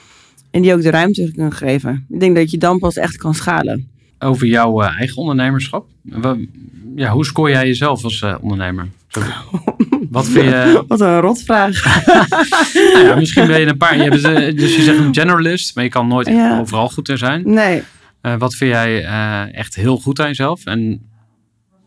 [0.51, 2.07] En die ook de ruimte kan geven.
[2.09, 3.89] Ik denk dat je dan pas echt kan schalen.
[4.18, 5.87] Over jouw eh, eigen ondernemerschap.
[6.95, 8.89] Ja, hoe scoor jij jezelf als eh, ondernemer?
[10.11, 10.83] Wat vind je...
[10.89, 11.85] Wat een rotvraag.
[12.95, 13.97] nou ja, misschien ben je een paar...
[13.97, 16.61] Je hebt, eh, dus je zegt een generalist, maar je kan nooit Ja.
[16.61, 17.43] overal goed in zijn.
[17.45, 17.83] Nee.
[18.21, 20.64] Eh, wat vind jij eh, echt heel goed aan jezelf?
[20.64, 21.01] En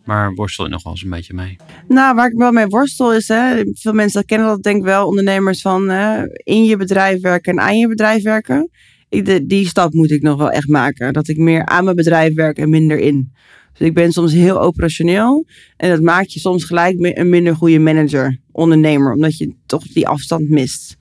[0.06, 1.56] waar worstel je nog wel eens een beetje mee?
[1.88, 5.08] Nou, waar ik wel mee worstel is, hè, veel mensen kennen dat denk ik wel,
[5.08, 8.70] ondernemers van hè, in je bedrijf werken en aan je bedrijf werken.
[9.10, 11.14] Ik, de, die stap moet ik nog wel echt maken.
[11.14, 13.34] Dat ik meer aan mijn bedrijf werk en minder in.
[13.80, 15.46] Dus ik ben soms heel operationeel.
[15.78, 19.14] En dat maakt je soms gelijk een minder goede manager, ondernemer.
[19.14, 20.98] Omdat je toch die afstand mist.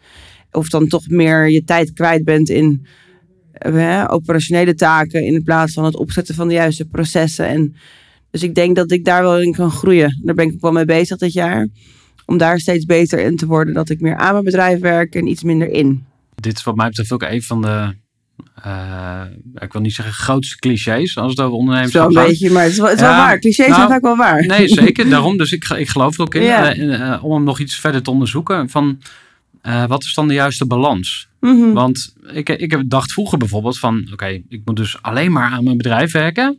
[0.51, 2.87] Of dan toch meer je tijd kwijt bent in
[3.53, 5.24] eh, hè, operationele taken.
[5.24, 7.47] In plaats van het opzetten van de juiste processen.
[7.47, 7.74] En
[8.31, 10.20] dus ik denk dat ik daar wel in kan groeien.
[10.24, 11.68] Daar ben ik wel mee bezig dit jaar.
[12.26, 13.74] Om daar steeds beter in te worden.
[13.74, 16.05] Dat ik meer aan mijn bedrijf werk en iets minder in.
[16.35, 17.95] Dit is wat mij betreft ook een van de,
[18.62, 19.22] eh,
[19.55, 22.26] ik wil niet zeggen grootste clichés als het over ondernemerschap een gaat.
[22.26, 23.39] beetje, maar het is wel, het is wel Ja, waar.
[23.39, 24.47] Clichés nou, zijn vaak wel waar.
[24.47, 25.09] Nee, zeker.
[25.11, 26.43] Daarom, dus ik, ik geloof er ook in.
[26.43, 26.74] Ja.
[26.74, 28.68] Eh, eh, om hem nog iets verder te onderzoeken.
[28.68, 29.01] Van,
[29.89, 31.28] wat is dan de juiste balans?
[31.41, 31.72] Mhm.
[31.72, 34.09] Want ik, ik heb dacht vroeger bijvoorbeeld van...
[34.12, 36.59] Oké, ik moet dus alleen maar aan mijn bedrijf werken.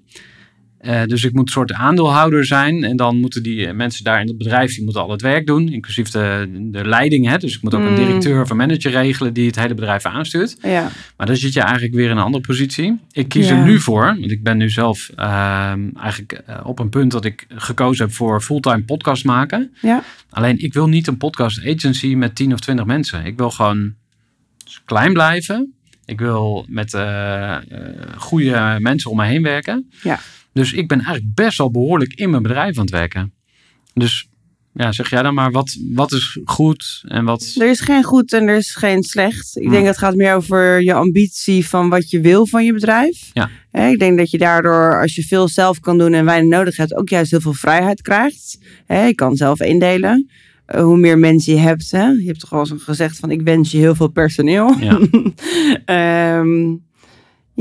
[0.80, 2.84] Eh, dus ik moet een soort aandeelhouder zijn.
[2.84, 4.76] En dan moeten die eh, mensen daar in het bedrijf...
[4.76, 5.70] die moeten al het werk doen.
[5.70, 7.28] Inclusief de, de leiding.
[7.28, 7.38] Hè?
[7.38, 7.96] Dus ik moet ook een Mm.
[7.96, 9.34] directeur of een manager regelen...
[9.34, 10.58] die het hele bedrijf aanstuurt.
[10.62, 10.90] Ja.
[11.18, 13.00] Maar dan zit je eigenlijk weer in een andere positie.
[13.12, 13.56] Ik kies Ja.
[13.58, 17.26] er nu voor, want ik ben nu zelf ehm, eigenlijk eh, op een punt dat
[17.26, 19.74] ik gekozen heb voor fulltime podcast maken.
[19.82, 20.04] Ja.
[20.30, 23.26] Alleen ik wil niet een podcast agency met 10 of 20 mensen.
[23.26, 23.94] Ik wil gewoon
[24.86, 25.74] klein blijven.
[26.06, 26.98] Ik wil met
[28.18, 29.90] goede mensen om me heen werken.
[30.04, 30.20] Ja.
[30.54, 33.34] Dus ik ben eigenlijk best wel behoorlijk in mijn bedrijf aan het werken.
[33.94, 34.30] Dus
[34.74, 37.56] ja, zeg jij dan maar, wat, wat is goed en wat...
[37.60, 39.56] Er is geen goed en er is geen slecht.
[39.58, 39.72] Ik Hmm.
[39.72, 43.30] denk dat het gaat meer over je ambitie van wat je wil van je bedrijf.
[43.34, 43.50] Ja.
[43.90, 46.96] Ik denk dat je daardoor, als je veel zelf kan doen en weinig nodig hebt,
[46.96, 48.58] ook juist heel veel vrijheid krijgt.
[48.88, 50.30] Je kan zelf indelen.
[50.66, 51.90] Eh, hoe meer mensen je hebt.
[51.90, 54.76] Je hebt toch al eens gezegd van ik wens je heel veel personeel.
[54.80, 55.00] Ja.
[55.86, 56.76] Ehm,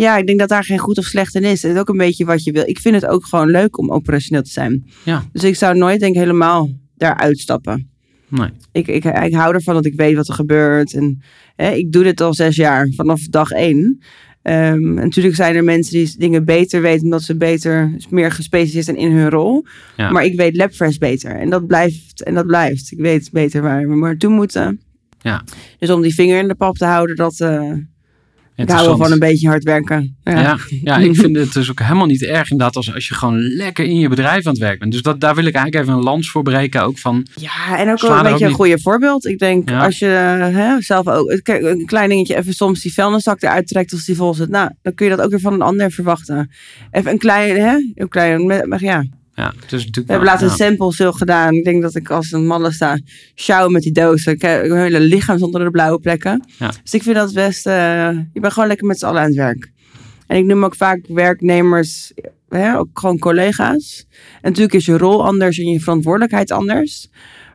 [0.01, 1.63] ja, ik denk dat daar geen goed of slecht in is.
[1.63, 2.63] Het is ook een beetje wat je wil.
[2.67, 4.87] Ik vind het ook gewoon leuk om operationeel te zijn.
[5.05, 5.25] Ja.
[5.33, 7.91] Dus ik zou nooit denk ik helemaal daaruit stappen.
[8.29, 8.51] Nee.
[8.73, 10.95] Ik, ik, ik hou ervan dat ik weet wat er gebeurt.
[10.95, 11.23] En
[11.57, 14.01] hè, ik doe dit al zes jaar, vanaf dag één.
[14.43, 18.97] Ehm, natuurlijk zijn er mensen die dingen beter weten, omdat ze beter, meer gespecialiseerd zijn
[18.97, 19.65] in hun rol.
[19.97, 20.11] Ja.
[20.11, 21.31] Maar ik weet LabFresh beter.
[21.31, 22.93] En dat blijft, en dat blijft.
[22.93, 24.81] Ik weet beter waar we naartoe moeten.
[25.21, 25.45] Ja.
[25.79, 27.73] Dus om die vinger in de pap te houden, dat, eh,
[28.59, 30.17] ik hou wel van een beetje hard werken.
[30.25, 30.41] Ja.
[30.41, 33.39] Ja, ja, ik vind het dus ook helemaal niet erg inderdaad als, als je gewoon
[33.41, 34.93] lekker in je bedrijf aan het werk bent.
[34.93, 36.83] Dus dat, daar wil ik eigenlijk even een lans voor breken.
[36.83, 39.27] Ook van, Ja, en ook een beetje een goede voorbeeld.
[39.27, 39.85] Ik denk, Ja.
[39.85, 41.41] als je hè, zelf ook...
[41.43, 44.49] Kijk, een klein dingetje, even soms die vuilniszak eruit trekt als die vol zit.
[44.49, 46.51] Nou, dan kun je dat ook weer van een ander verwachten.
[46.91, 47.77] Even een klein, hè?
[47.95, 49.05] Een klein, ja.
[49.39, 51.53] Ja, natuurlijk We hebben laatst een sample stil gedaan.
[51.53, 52.99] Ik denk dat ik als een malle sta,
[53.35, 54.33] sjouwen met die dozen.
[54.33, 56.45] Ik heb Mijn hele lichaam onder de blauwe plekken.
[56.83, 57.67] Dus ik vind dat best...
[57.67, 59.73] eh, je bent gewoon lekker met z'n allen aan het werk.
[60.27, 62.13] En ik noem ook vaak werknemers,
[62.49, 64.07] hè, ook gewoon collega's.
[64.11, 67.09] En natuurlijk is je rol anders en je verantwoordelijkheid anders.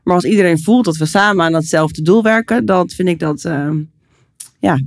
[0.03, 3.45] Maar als iedereen voelt dat we samen aan datzelfde doel werken, dan vind ik dat
[3.45, 3.69] eh,
[4.59, 4.79] ja,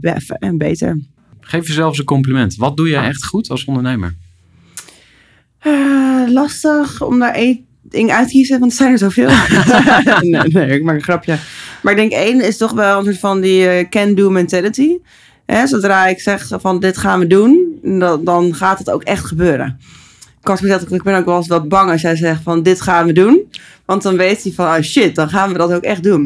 [0.54, 1.00] beter.
[1.40, 2.56] Geef jezelf een compliment.
[2.56, 4.14] Wat doe je echt goed als ondernemer?
[5.66, 9.28] Eh, lastig om daar één ding uit te kiezen, want er zijn er zoveel.
[10.20, 11.38] nee, nee, ik maak een grapje.
[11.82, 14.98] Maar ik denk één is toch wel een soort van die eh, can-do mentality.
[15.46, 19.24] Hè, zodra ik zeg van dit gaan we doen, dan, dan gaat het ook echt
[19.24, 19.78] gebeuren.
[20.42, 22.80] Casper zegt ook, ik ben ook wel eens wat bang als jij zegt van dit
[22.80, 23.52] gaan we doen.
[23.84, 26.22] Want dan weet hij van, oh shit, dan gaan we dat ook echt doen.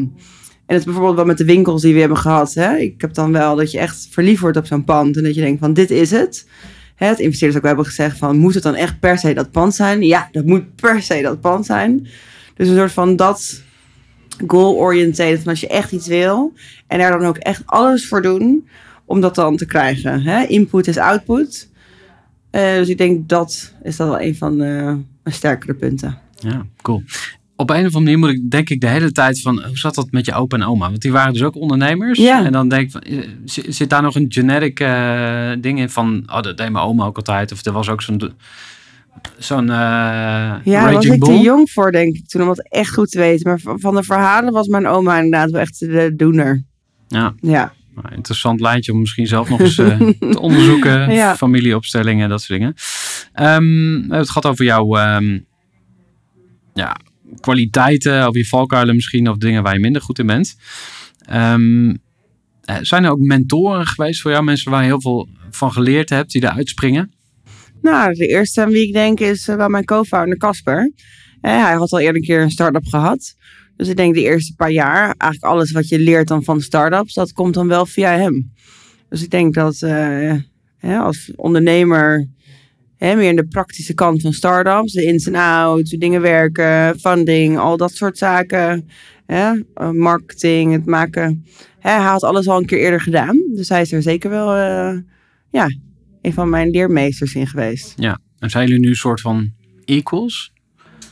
[0.65, 2.53] En het is bijvoorbeeld wel met de winkels die we hebben gehad.
[2.53, 2.77] Hè?
[2.77, 5.17] Ik heb dan wel dat je echt verliefd wordt op zo'n pand.
[5.17, 6.45] En dat je denkt van, dit is het.
[7.07, 10.01] Het investeerders ook hebben gezegd van, moet het dan echt per se dat pand zijn?
[10.01, 12.07] Ja, dat moet per se dat pand zijn.
[12.55, 13.61] Dus een soort van dat
[14.47, 15.37] goal-oriented.
[15.37, 16.53] Van als je echt iets wil.
[16.87, 18.67] En daar dan ook echt alles voor doen
[19.05, 20.21] om dat dan te krijgen.
[20.21, 20.43] Hè?
[20.43, 21.69] Input is output.
[22.49, 26.17] Eh, dus ik denk dat is dat wel een van de mijn sterkere punten.
[26.35, 27.03] Ja, cool.
[27.61, 29.95] Op een of andere manier moet ik, denk ik de hele tijd van, hoe zat
[29.95, 30.89] dat met je opa en oma?
[30.89, 32.19] Want die waren dus ook ondernemers.
[32.19, 32.45] Ja.
[32.45, 36.23] En dan denk ik, van, eh, zit daar nog een genetic eh, ding in van,
[36.25, 37.51] oh, dat deed mijn oma ook altijd.
[37.51, 38.31] Of er was ook zo'n,
[39.37, 41.41] zo'n eh Ja, daar was ik te bull.
[41.41, 43.49] jong voor, denk ik, toen om dat echt goed te weten.
[43.49, 46.63] Maar van de verhalen was mijn oma inderdaad wel echt de doener.
[47.07, 51.11] Ja, Ja, nou, interessant lijntje om misschien zelf nog eens te onderzoeken.
[51.11, 51.35] Ja.
[51.35, 52.75] Familieopstellingen, dat soort dingen.
[53.33, 55.39] Ehm, we hebben het gehad over jouw ehm,
[56.73, 56.97] ja,
[57.39, 60.55] kwaliteiten, over je valkuilen misschien, of dingen waar je minder goed in bent.
[61.25, 61.95] Ehm,
[62.61, 66.09] eh, zijn er ook mentoren geweest voor jou, mensen waar je heel veel van geleerd
[66.09, 67.11] hebt, die eruit springen?
[67.81, 70.91] nou, de eerste aan wie ik denk is eh, wel mijn co-founder Casper.
[71.41, 73.35] Hij had al eerder een keer een start-up gehad.
[73.75, 77.13] Dus ik denk de eerste paar jaar, eigenlijk alles wat je leert dan van start-ups,
[77.13, 78.51] dat komt dan wel via hem.
[79.09, 80.35] Dus ik denk dat eh,
[80.81, 82.27] als ondernemer
[83.07, 86.99] hè, meer in de praktische kant van start-ups, de ins en outs, hoe dingen werken,
[86.99, 88.89] funding, al dat soort zaken,
[89.25, 91.45] hè, eh, marketing, het maken.
[91.79, 93.41] Hè, hij had alles al een keer eerder gedaan.
[93.55, 94.97] Dus hij is er zeker wel eh,
[95.51, 95.67] ja,
[96.21, 97.93] een van mijn leermeesters in geweest.
[98.39, 99.51] En zijn jullie nu een soort van
[99.85, 100.53] equals?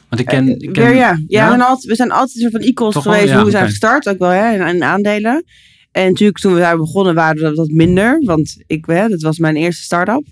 [0.09, 0.59] Want ik ken...
[0.59, 1.43] ik ken Weer, ja, ja, Ja?
[1.43, 3.13] We, zijn altijd, we zijn altijd een soort van equals Toch wel?
[3.13, 4.09] geweest Ja, hoe we zijn gestart.
[4.09, 5.43] Ook wel hè, in, aandelen.
[5.91, 8.21] En natuurlijk toen we daar begonnen waren we wat minder.
[8.23, 10.23] Want ik, hè, dat was mijn eerste start-up.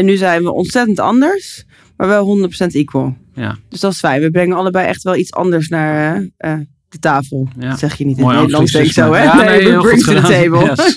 [0.00, 1.64] En nu zijn we ontzettend anders.
[1.96, 3.16] Maar wel 100% equal.
[3.34, 3.56] Ja.
[3.68, 4.20] Dus dat is fijn.
[4.20, 7.48] We brengen allebei echt wel iets anders naar eh, eh, de tafel.
[7.58, 7.68] Ja.
[7.68, 9.12] Dat zeg je niet in Mooi het Nederlands, denk ik zo.
[9.12, 9.22] Hè?
[9.22, 10.30] Ja, nee, we heel goed to the gedaan.
[10.30, 10.74] table.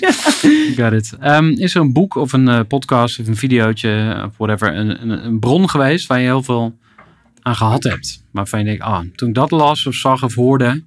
[0.76, 1.12] Got it.
[1.20, 5.02] Ehm, is er een boek of een eh, podcast of een videootje of whatever, een,
[5.02, 6.78] een, een bron geweest waar je heel veel
[7.40, 8.24] aan gehad hebt?
[8.30, 10.82] Waarvan je denkt, ah, toen ik dat las of zag of hoorde,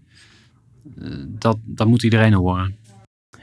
[1.27, 2.75] dat, dat moet iedereen horen.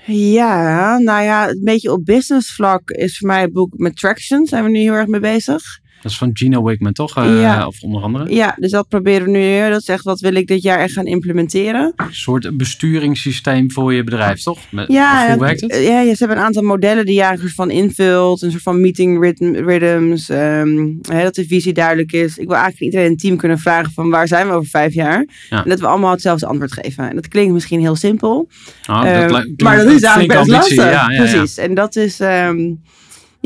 [0.07, 4.47] Ja, nou ja, een beetje op business vlak is voor mij het boek met Traction.
[4.47, 5.63] Zijn we nu heel erg mee bezig.
[6.05, 7.17] Dat is van Gino Wickman, toch?
[7.17, 7.67] Eh, Ja.
[7.67, 8.35] Of onder andere.
[8.35, 9.69] Ja, dus dat proberen we nu.
[9.71, 11.93] Dat is echt wat wil ik dit jaar echt gaan implementeren.
[11.97, 14.59] Een soort besturingssysteem voor je bedrijf, toch?
[14.71, 15.73] Met, Ja, hoe werkt het?
[15.75, 18.43] Ja, ja, ze hebben een aantal modellen die je eigenlijk van invult.
[18.43, 20.29] Een soort van meeting rhythm, rhythms.
[20.29, 22.39] ehm, hè, dat de visie duidelijk is.
[22.39, 24.95] Ik wil eigenlijk iedereen in het team kunnen vragen van waar zijn we over vijf
[24.95, 25.27] jaar?
[25.51, 25.63] Ja.
[25.65, 27.09] En dat we allemaal hetzelfde antwoord geven.
[27.09, 28.49] En dat klinkt misschien heel simpel.
[28.87, 30.77] Ah, Ehm, lijkt- maar dat is eigenlijk best lastig.
[30.77, 31.17] Ja, ja, ja.
[31.31, 31.59] Precies.
[31.59, 32.73] En dat is ehm,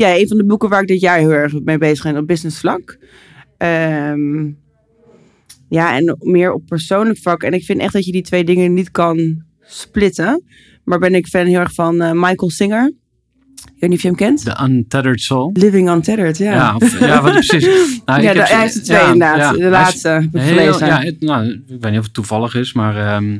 [0.07, 2.27] ja, een van de boeken waar ik dit jaar heel erg mee bezig ben op
[2.27, 2.97] business vlak.
[3.57, 4.45] Ehm,
[5.69, 7.43] ja, en meer op persoonlijk vlak.
[7.43, 10.43] En ik vind echt dat je die twee dingen niet kan splitten.
[10.83, 12.91] Maar ben ik fan heel erg van eh, Michael Singer.
[13.65, 14.43] Ik weet niet of je hem kent.
[14.43, 15.49] The Untethered Soul.
[15.53, 16.51] Living Untethered, ja.
[16.53, 17.65] Ja, of- ja wat precies.
[18.05, 19.37] Nou, Ja, heb de, hij er twee ja, inderdaad.
[19.55, 19.63] ja.
[19.63, 23.37] de laatste Heel- ja, het- nou, ik weet niet of het toevallig is, maar ehm,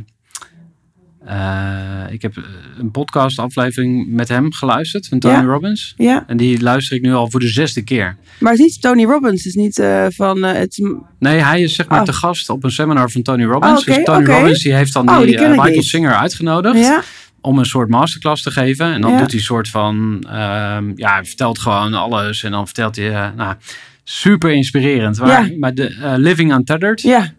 [1.30, 2.44] eh, ik heb eh,
[2.78, 5.44] een podcast-aflevering met hem geluisterd, van Tony Ja.
[5.44, 5.94] Robbins.
[5.98, 8.16] Ja, En die luister ik nu al voor de zesde keer.
[8.40, 9.44] maar het is niet Tony Robbins.
[9.44, 10.44] Het is niet eh, van...
[10.44, 12.06] het is, Nee, hij is zeg maar Oh.
[12.06, 13.80] te gast op een seminar van Tony Robbins.
[13.80, 14.26] Oh, dus Tony.
[14.26, 15.84] Robbins die heeft dan Oh, die, Michael niet.
[15.84, 17.02] Singer uitgenodigd ja,
[17.42, 18.94] om een soort masterclass te geven.
[18.94, 22.44] En dan doet hij een soort van, ehm, ja, hij vertelt gewoon alles.
[22.44, 23.56] En dan vertelt hij, nou,
[24.04, 25.20] super inspirerend.
[25.60, 27.02] Maar, de Living Untethered.
[27.02, 27.32] ja.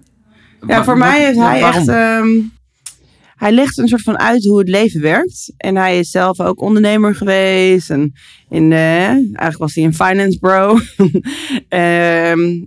[0.67, 1.89] Ja, voor mij ja, hij echt...
[1.89, 2.27] ehm,
[3.41, 5.53] hij legt een soort van uit hoe het leven werkt.
[5.57, 7.91] En hij is zelf ook ondernemer geweest.
[7.91, 8.13] En
[8.49, 10.79] in, eh, eigenlijk was hij een finance bro.
[11.69, 12.63] Ehm,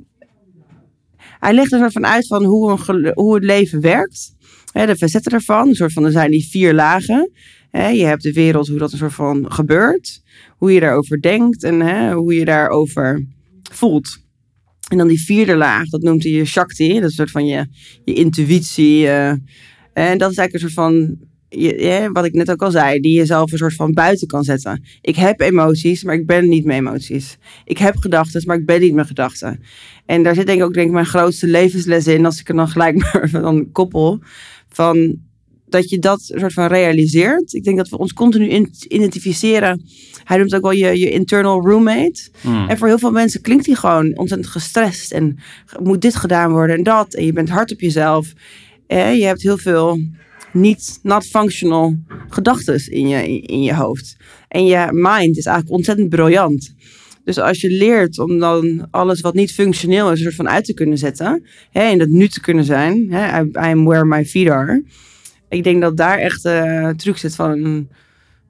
[1.39, 4.36] hij legt er soort van uit van hoe, een hoe het leven werkt.
[4.74, 5.67] De facetten ervan.
[5.67, 7.32] Een soort van, er zijn die vier lagen.
[7.71, 10.21] Je hebt de wereld, hoe dat een soort van gebeurt.
[10.57, 13.26] Hoe je daarover denkt en hoe je daarover
[13.71, 14.17] voelt.
[14.88, 16.88] En dan die vierde laag, dat noemt hij je Shakti.
[16.88, 17.67] Dat is een soort van je,
[18.05, 19.07] je intuïtie.
[19.07, 19.34] eh.
[19.94, 21.18] En dat is eigenlijk een soort van,
[21.50, 24.44] je, wat ik net ook al zei, die je zelf een soort van buiten kan
[24.44, 24.84] zetten.
[25.02, 27.38] Ik heb emoties, maar ik ben niet mijn emoties.
[27.66, 29.60] Ik heb gedachten, maar ik ben niet mijn gedachten.
[30.06, 32.56] En daar zit denk ik ook denk ik, mijn grootste levensles in, als ik er
[32.56, 34.20] dan gelijk maar dan koppel.
[34.70, 35.20] Van
[35.74, 37.54] dat je dat een soort van realiseert.
[37.54, 39.82] Ik denk dat we ons continu in- identificeren.
[40.24, 42.30] Hij noemt ook wel je, je internal roommate.
[42.41, 42.70] Hmm.
[42.70, 45.12] En voor heel veel mensen klinkt die gewoon ontzettend gestrest.
[45.12, 45.38] En
[45.80, 47.14] moet dit gedaan worden en dat.
[47.14, 48.34] En je bent hard op jezelf.
[48.94, 50.00] Eh, je hebt heel veel
[50.52, 51.96] niet not functional
[52.30, 54.16] gedachten in je, in je hoofd.
[54.48, 56.76] En je mind is eigenlijk ontzettend briljant.
[57.24, 60.66] Dus als je leert om dan alles wat niet functioneel is, een soort van uit
[60.66, 61.46] te kunnen zetten.
[61.72, 63.12] Hè, en dat nu te kunnen zijn.
[63.12, 64.84] Hè, I, I'm where my feet are.
[65.50, 67.88] Ik denk dat daar echt de truc zit van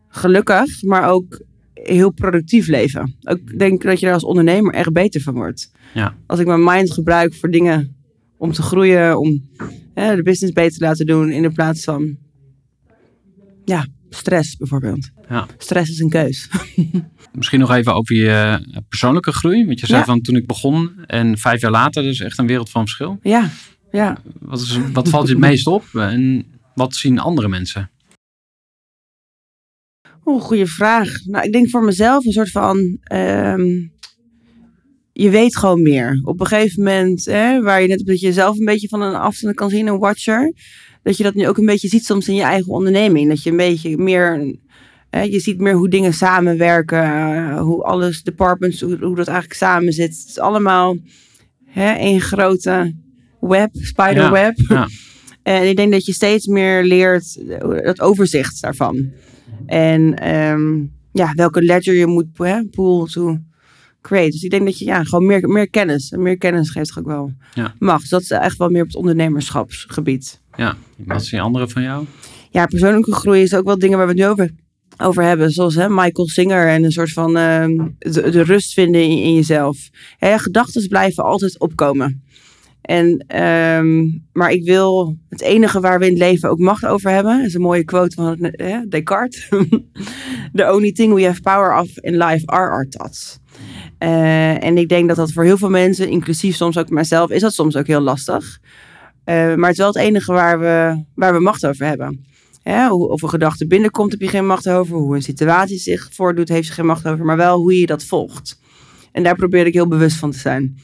[0.07, 1.41] gelukkig, maar ook
[1.73, 3.15] heel productief leven.
[3.21, 5.71] Ik denk dat je daar als ondernemer echt beter van wordt.
[5.93, 6.15] Ja.
[6.25, 7.92] Als ik mijn mind gebruik voor dingen
[8.43, 9.49] om te groeien, om
[9.93, 12.17] hè, de business beter te laten doen, in de plaats van
[13.65, 15.09] ja, stress bijvoorbeeld.
[15.29, 15.47] Ja.
[15.57, 16.49] Stress is een keus.
[17.37, 19.65] Misschien nog even over je eh, persoonlijke groei.
[19.65, 20.05] Want je zei Ja.
[20.05, 23.19] van toen ik begon en vijf jaar later, dus echt een wereld van verschil.
[23.21, 23.49] Ja,
[23.91, 24.17] ja.
[24.39, 27.91] Wat, is, wat valt je het meest op en wat zien andere mensen?
[30.23, 31.25] Oh, goede vraag.
[31.25, 32.97] Nou, ik denk voor mezelf een soort van.
[33.03, 33.91] ehm,
[35.13, 36.21] je weet gewoon meer.
[36.23, 39.15] Op een gegeven moment, hè, waar je net dat je jezelf een beetje van een
[39.15, 40.53] afstand kan zien, een watcher.
[41.03, 43.29] Dat je dat nu ook een beetje ziet soms in je eigen onderneming.
[43.29, 44.55] Dat je een beetje meer.
[45.09, 47.03] Hè, je ziet meer hoe dingen samenwerken.
[47.03, 50.17] eh, hoe alles, departments, hoe, hoe dat eigenlijk samen zit.
[50.19, 50.97] Het is allemaal
[51.65, 52.95] hè, één grote
[53.39, 54.53] web, spiderweb.
[54.67, 54.87] Ja.
[55.43, 59.11] En ik denk dat je steeds meer leert eh, het overzicht daarvan.
[59.65, 63.37] En ehm, ja, welke ledger je moet hè, pool to
[64.03, 64.29] create.
[64.31, 66.11] Dus ik denk dat je ja, gewoon meer, meer kennis.
[66.11, 67.73] En meer kennis geeft ook wel Ja.
[67.79, 68.01] macht.
[68.01, 70.41] Dus dat is echt wel meer op het ondernemerschapsgebied.
[70.55, 72.05] Ja, wat zien anderen van jou?
[72.51, 74.49] Ja, persoonlijke groei is ook wel dingen waar we het nu over,
[74.97, 75.51] over hebben.
[75.51, 79.33] Zoals hè, Michael Singer en een soort van ehm, de, de rust vinden in, in
[79.33, 79.89] jezelf.
[80.19, 82.23] Gedachten blijven altijd opkomen.
[82.83, 87.11] En, ehm, maar ik wil het enige waar we in het leven ook macht over
[87.11, 89.49] hebben, is een mooie quote van eh, Descartes.
[90.53, 93.39] The only thing we have power of in life are our thoughts.
[94.03, 97.41] Eh, en ik denk dat dat voor heel veel mensen, inclusief soms ook mijzelf, is
[97.41, 98.59] dat soms ook heel lastig.
[99.23, 102.25] Eh, maar het is wel het enige waar we, waar we macht over hebben.
[102.89, 104.95] Hoe, of een gedachte binnenkomt, heb je geen macht over.
[104.95, 107.25] Hoe een situatie zich voordoet, heeft je geen macht over.
[107.25, 108.59] Maar wel hoe je dat volgt.
[109.11, 110.77] En daar probeer ik heel bewust van te zijn.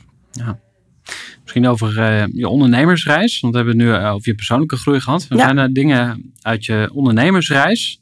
[1.42, 3.40] Misschien over eh, je ondernemersreis.
[3.40, 5.26] Want we hebben het nu over je persoonlijke groei gehad.
[5.30, 5.44] Er Ja.
[5.44, 8.02] zijn er dingen uit je ondernemersreis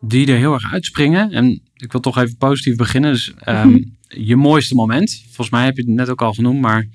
[0.00, 1.30] die er heel erg uitspringen.
[1.32, 3.12] En ik wil toch even positief beginnen.
[3.12, 3.78] Dus ehm,
[4.08, 5.22] je mooiste moment.
[5.24, 6.60] Volgens mij heb je het net ook al genoemd.
[6.60, 6.86] Maar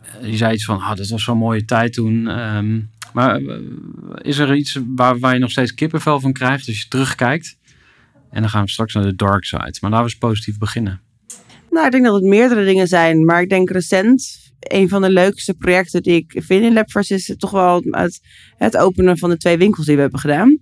[0.00, 2.28] eh, je zei iets van, ah, dat was zo'n mooie tijd toen.
[2.28, 2.80] Ehm,
[3.12, 3.56] maar eh,
[4.20, 7.58] is er iets waar, waar je nog steeds kippenvel van krijgt als je terugkijkt?
[8.30, 9.78] En dan gaan we straks naar de dark side.
[9.80, 11.00] Maar laten we eens positief beginnen.
[11.70, 13.24] Nou, ik denk dat het meerdere dingen zijn.
[13.24, 17.34] Maar ik denk recent, een van de leukste projecten die ik vind in Labverse is
[17.36, 18.20] toch wel het,
[18.56, 20.58] het openen van de twee winkels die we hebben gedaan.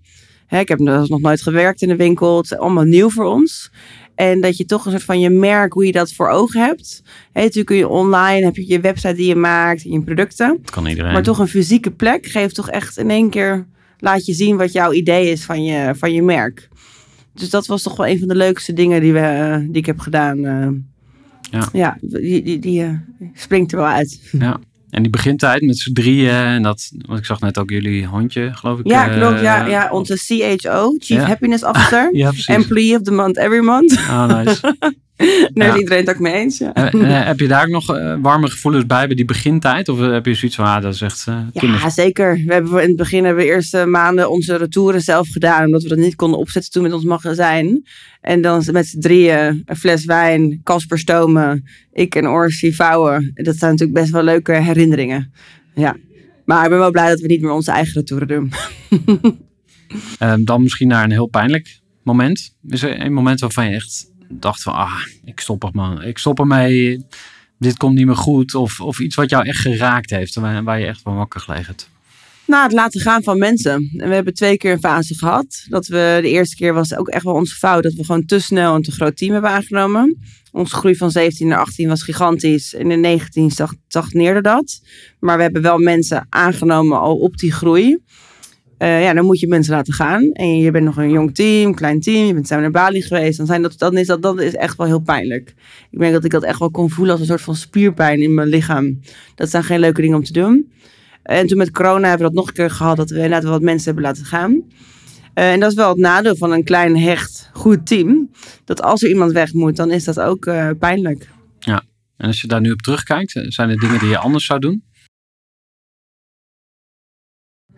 [0.49, 2.37] Ik heb nog nooit gewerkt in de winkel.
[2.37, 3.71] Het is allemaal nieuw voor ons.
[4.15, 7.03] En dat je toch een soort van je merk, hoe je dat voor ogen hebt.
[7.33, 10.59] Natuurlijk kun je online, heb je je website die je maakt, en je producten.
[10.63, 11.13] Dat kan iedereen.
[11.13, 13.67] Maar toch een fysieke plek geeft toch echt in één keer,
[13.99, 16.69] laat je zien wat jouw idee is van je, van je merk.
[17.35, 19.87] Dus dat was toch wel een van de leukste dingen die, we, eh, die ik
[19.87, 20.45] heb gedaan.
[20.45, 20.69] eh.
[21.51, 21.69] Ja.
[21.73, 22.93] ja, die, die, die eh,
[23.35, 24.21] springt er wel uit.
[24.33, 24.61] Ja.
[24.95, 26.31] En die begintijd met z'n drieën.
[26.31, 28.87] En dat, want ik zag net ook jullie hondje, geloof ik.
[28.89, 29.41] Ja, eh, klopt.
[29.41, 31.27] Ja, ja, onze CHO, Chief Ja.
[31.27, 32.09] Happiness Officer.
[32.17, 32.47] Ja, precies.
[32.47, 33.97] Employee of the month every month.
[34.09, 34.61] Ah, nice.
[35.55, 36.61] Daar is iedereen het ook mee eens.
[36.61, 39.89] Eh, heb je daar ook nog eh, warme gevoelens bij bij die begintijd?
[39.89, 41.41] Of heb je zoiets van, ah, dat is echt eh?
[41.53, 42.43] Ja, zeker.
[42.47, 45.65] We hebben in het begin hebben we eerste maanden onze retouren zelf gedaan.
[45.65, 47.87] Omdat we dat niet konden opzetten toen met ons magazijn.
[48.21, 53.31] En dan met z'n drieën een fles wijn, Casper stomen, ik en Orsi vouwen.
[53.35, 55.33] Dat zijn natuurlijk best wel leuke herinneringen.
[55.75, 55.97] Ja.
[56.45, 58.53] Maar ik ben wel blij dat we niet meer onze eigen retouren doen.
[60.19, 62.57] Eh, dan misschien naar een heel pijnlijk moment.
[62.69, 66.03] Is er een moment waarvan je echt dacht van, ah, ik stop er man.
[66.03, 67.07] Ik stop ermee.
[67.59, 68.55] Dit komt niet meer goed.
[68.55, 70.35] Of, of iets wat jou echt geraakt heeft.
[70.35, 71.75] Waar, waar je echt van wakker gelegen.
[72.47, 73.91] Na het laten gaan van mensen.
[73.97, 75.65] En we hebben twee keer een fase gehad.
[75.69, 77.83] Dat we de eerste keer was ook echt wel onze fout.
[77.83, 80.19] Dat we gewoon te snel een te groot team hebben aangenomen.
[80.53, 82.75] Onze groei van 17 naar 18 was gigantisch.
[82.75, 84.81] En in 19 stag- stagneerde dat.
[85.21, 87.99] Maar we hebben wel mensen aangenomen al op die groei.
[88.85, 90.33] Eh, ja, dan moet je mensen laten gaan.
[90.33, 92.27] En je bent nog een jong team, klein team.
[92.27, 93.37] Je bent samen naar Bali geweest.
[93.37, 95.55] Dan, zijn dat, dan is dat, dat is echt wel heel pijnlijk.
[95.91, 98.35] Ik denk dat ik dat echt wel kon voelen als een soort van spierpijn in
[98.35, 99.01] mijn lichaam.
[99.35, 100.73] Dat zijn geen leuke dingen om te doen.
[101.23, 103.63] En toen met corona hebben we dat nog een keer gehad, dat we inderdaad wat
[103.63, 104.63] mensen hebben laten gaan.
[105.35, 108.31] Eh, en dat is wel het nadeel van een klein, hecht, goed team.
[108.65, 111.29] Dat als er iemand weg moet, dan is dat ook eh, pijnlijk.
[112.17, 114.85] En als je daar nu op terugkijkt, zijn er dingen die je anders zou doen?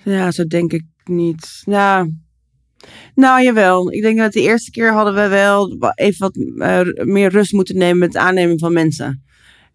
[0.05, 1.63] Ja, zo denk ik niet.
[1.65, 2.15] Nou,
[3.15, 3.93] nou, jawel.
[3.93, 7.77] Ik denk dat de eerste keer hadden we wel even wat eh, meer rust moeten
[7.77, 9.25] nemen met het aannemen van mensen.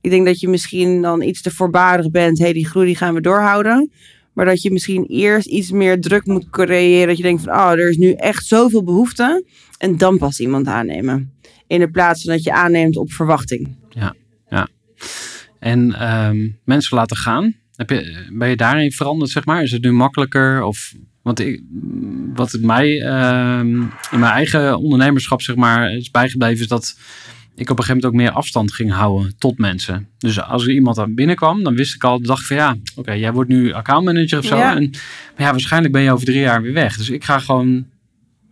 [0.02, 2.38] Ik denk dat je misschien dan iets te voorbarig bent.
[2.38, 3.92] Hé, hey, die groei die gaan we doorhouden.
[4.34, 7.08] Maar dat je misschien eerst iets meer druk moet creëren.
[7.08, 9.46] Dat je denkt van, oh, er is nu echt zoveel behoefte.
[9.78, 11.34] En dan pas iemand aannemen.
[11.68, 13.76] In de plaats van dat je aanneemt op verwachting.
[15.60, 17.56] En ehm, mensen laten gaan.
[17.76, 19.64] Heb je, ben je daarin veranderd, zeg maar?
[19.64, 20.64] Is het nu makkelijker?
[20.64, 21.62] Of, want ik,
[22.34, 26.98] wat mij ehm, in mijn eigen ondernemerschap, zeg maar, is bijgebleven, is dat
[27.56, 30.08] ik op een gegeven moment ook meer afstand ging houden tot mensen.
[30.18, 33.34] Dus als er iemand aan binnenkwam, dan wist ik al, dacht van ja, oké, jij
[33.34, 34.58] wordt nu accountmanager of zo.
[34.58, 34.76] Ja.
[34.76, 34.90] En
[35.38, 36.98] maar ja, waarschijnlijk ben je over drie jaar weer weg.
[36.98, 37.86] Dus ik ga gewoon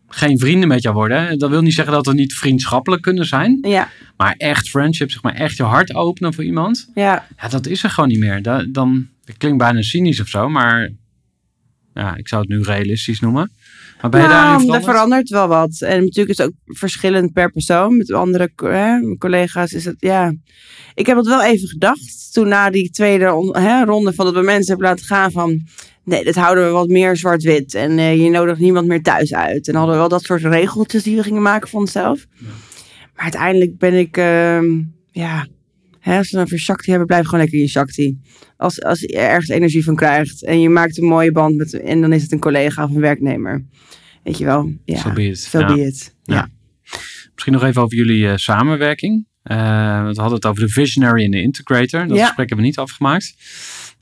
[0.07, 1.39] geen vrienden met jou worden.
[1.39, 3.57] Dat wil niet zeggen dat we niet vriendschappelijk kunnen zijn.
[3.61, 6.89] Ja, Maar echt friendship, zeg maar, echt je hart openen voor iemand.
[6.95, 7.27] ja.
[7.41, 8.41] Ja, dat is er gewoon niet meer.
[8.41, 10.89] Da- dan, het klinkt bijna cynisch of zo, maar
[11.99, 13.51] ja, ik zou het nu realistisch noemen.
[14.01, 14.91] Maar ben je Nou, daarin er veranderd?
[14.91, 15.81] verandert wel wat.
[15.81, 17.97] En natuurlijk is het ook verschillend per persoon.
[17.97, 20.33] Met andere hè, collega's is het, ja.
[20.93, 22.33] Ik heb het wel even gedacht.
[22.33, 25.61] Toen na die tweede hè, ronde van dat we mensen hebben laten gaan van...
[26.03, 27.73] Nee, dit houden we wat meer zwart-wit.
[27.73, 29.67] En eh, je nodigt niemand meer thuis uit.
[29.67, 32.25] En hadden we wel dat soort regeltjes die we gingen maken voor onszelf.
[33.15, 34.81] Maar uiteindelijk ben ik, ehm,
[35.11, 35.47] ja...
[35.99, 38.19] Hè, als we dan voor Shakti hebben, blijf gewoon lekker in je Shakti.
[38.57, 41.73] Als, als je ergens energie van krijgt en je maakt een mooie band met...
[41.73, 43.65] En dan is het een collega of een werknemer.
[44.23, 44.73] Weet je wel?
[44.85, 44.97] Ja.
[44.99, 45.39] So be it.
[45.39, 45.73] So Ja.
[45.73, 46.15] be it.
[46.23, 46.35] Ja.
[46.35, 46.49] Ja.
[47.33, 49.27] Misschien nog even over jullie eh, samenwerking.
[49.43, 49.57] Eh,
[50.07, 52.07] we hadden het over de visionary en de integrator.
[52.07, 52.25] Dat Ja.
[52.25, 53.35] gesprek hebben we niet afgemaakt.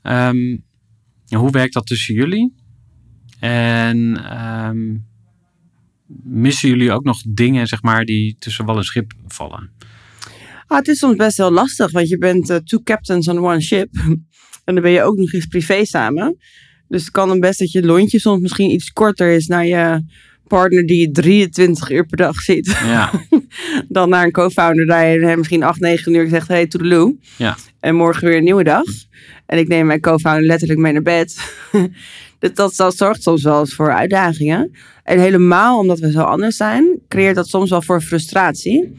[0.02, 0.56] Ehm,
[1.28, 2.54] hoe werkt dat tussen jullie?
[3.40, 4.96] En ehm,
[6.22, 9.70] missen jullie ook nog dingen, zeg maar, die tussen wal en schip vallen?
[10.68, 13.60] Ah, het is soms best heel lastig, want je bent eh, two captains on one
[13.60, 13.88] ship.
[14.64, 16.36] en dan ben je ook nog eens privé samen.
[16.88, 20.02] Dus het kan dan best dat je lontje soms misschien iets korter is naar je
[20.46, 22.66] partner die je 23 uur per dag ziet.
[22.66, 23.10] Ja,
[23.88, 27.16] dan naar een co-founder daar je misschien 8, 9 uur zegt, hey, toedeloe.
[27.36, 27.56] Ja.
[27.80, 28.84] En morgen weer een nieuwe dag.
[29.46, 31.36] En ik neem mijn co-founder letterlijk mee naar bed.
[32.38, 34.70] dat, dat, dat zorgt soms wel eens voor uitdagingen.
[35.02, 38.94] En helemaal omdat we zo anders zijn, creëert dat soms wel voor frustratie.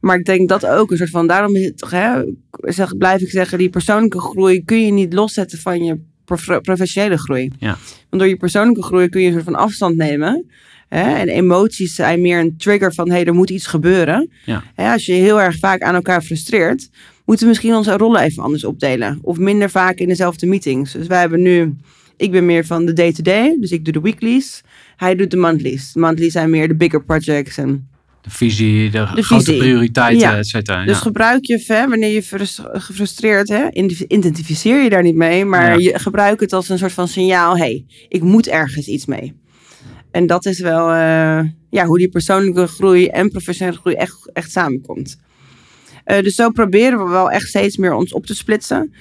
[0.00, 2.22] Maar ik denk dat ook een soort van, daarom is het, toch, hè,
[2.60, 7.18] zeg, blijf ik zeggen, die persoonlijke groei kun je niet loszetten van je prof- professionele
[7.18, 7.50] groei.
[7.58, 7.76] Ja.
[8.08, 10.46] Want door je persoonlijke groei kun je een soort van afstand nemen.
[10.88, 11.14] Hè?
[11.14, 14.30] En emoties zijn meer een trigger van, hé, hey, er moet iets gebeuren.
[14.44, 14.62] Ja.
[14.74, 16.88] Hè, als je heel erg vaak aan elkaar frustreert,
[17.24, 19.18] moeten we misschien onze rollen even anders opdelen.
[19.22, 20.92] Of minder vaak in dezelfde meetings.
[20.92, 21.76] Dus wij hebben nu,
[22.16, 24.62] ik ben meer van de day-to-day, dus ik doe de weeklies.
[24.96, 25.92] Hij doet de monthlies.
[25.92, 27.88] De monthlies zijn meer de bigger projects en
[28.28, 29.58] de visie, de, De grote visie.
[29.60, 30.36] prioriteiten, Ja.
[30.36, 30.84] et cetera.
[30.84, 31.02] Dus ja.
[31.02, 35.80] gebruik je, hè, wanneer je frus- gefrustreerd, hè, identif- identificeer je daar niet mee, maar
[35.80, 35.90] Ja.
[35.92, 39.34] je gebruik het als een soort van signaal, hé, hey, ik moet ergens iets mee.
[40.10, 44.50] En dat is wel eh, ja, hoe die persoonlijke groei en professionele groei echt, echt
[44.50, 45.18] samenkomt.
[46.04, 48.92] Eh, dus zo proberen we wel echt steeds meer ons op te splitsen.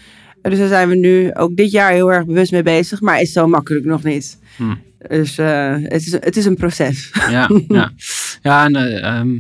[0.42, 3.22] Eh, dus daar zijn we nu ook dit jaar heel erg bewust mee bezig, maar
[3.22, 4.40] is zo makkelijk nog niet.
[4.58, 4.64] Hm.
[5.08, 7.12] Dus eh, het, is, het is een proces.
[7.30, 7.92] Ja, ja.
[8.42, 9.38] ja en eh, ehm,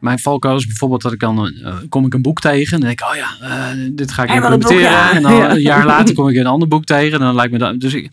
[0.00, 2.88] mijn valkuil is bijvoorbeeld dat ik dan, eh, kom ik een boek tegen en dan
[2.88, 4.82] denk ik, oh ja, dit ga ik boek, implementeren.
[4.82, 5.12] ja.
[5.12, 5.50] En dan Ja.
[5.50, 7.94] een jaar later kom ik een ander boek tegen en dan lijkt me dat, dus
[7.94, 8.10] ik,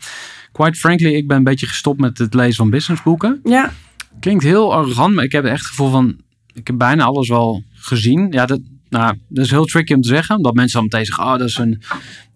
[0.51, 3.39] quite frankly, ik ben een beetje gestopt met het lezen van businessboeken.
[3.43, 3.71] Ja,
[4.19, 6.15] Klinkt heel arrogant, maar ik heb echt het gevoel van,
[6.53, 8.27] ik heb bijna alles wel gezien.
[8.31, 8.59] Ja, dat,
[8.95, 11.47] nou, dat is heel tricky om te zeggen, omdat mensen dan meteen zeggen, oh, dat
[11.47, 11.81] is een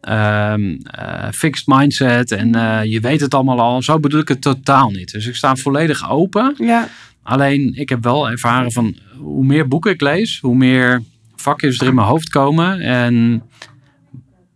[0.01, 3.81] ehm, eh, fixed mindset en eh, je weet het allemaal al.
[3.81, 5.11] Zo bedoel ik het totaal niet.
[5.11, 6.55] Dus ik sta volledig open.
[6.57, 6.87] ja,
[7.23, 11.03] Alleen ik heb wel ervaren van hoe meer boeken ik lees, hoe meer
[11.35, 12.79] vakjes er in mijn hoofd komen.
[12.79, 13.43] En,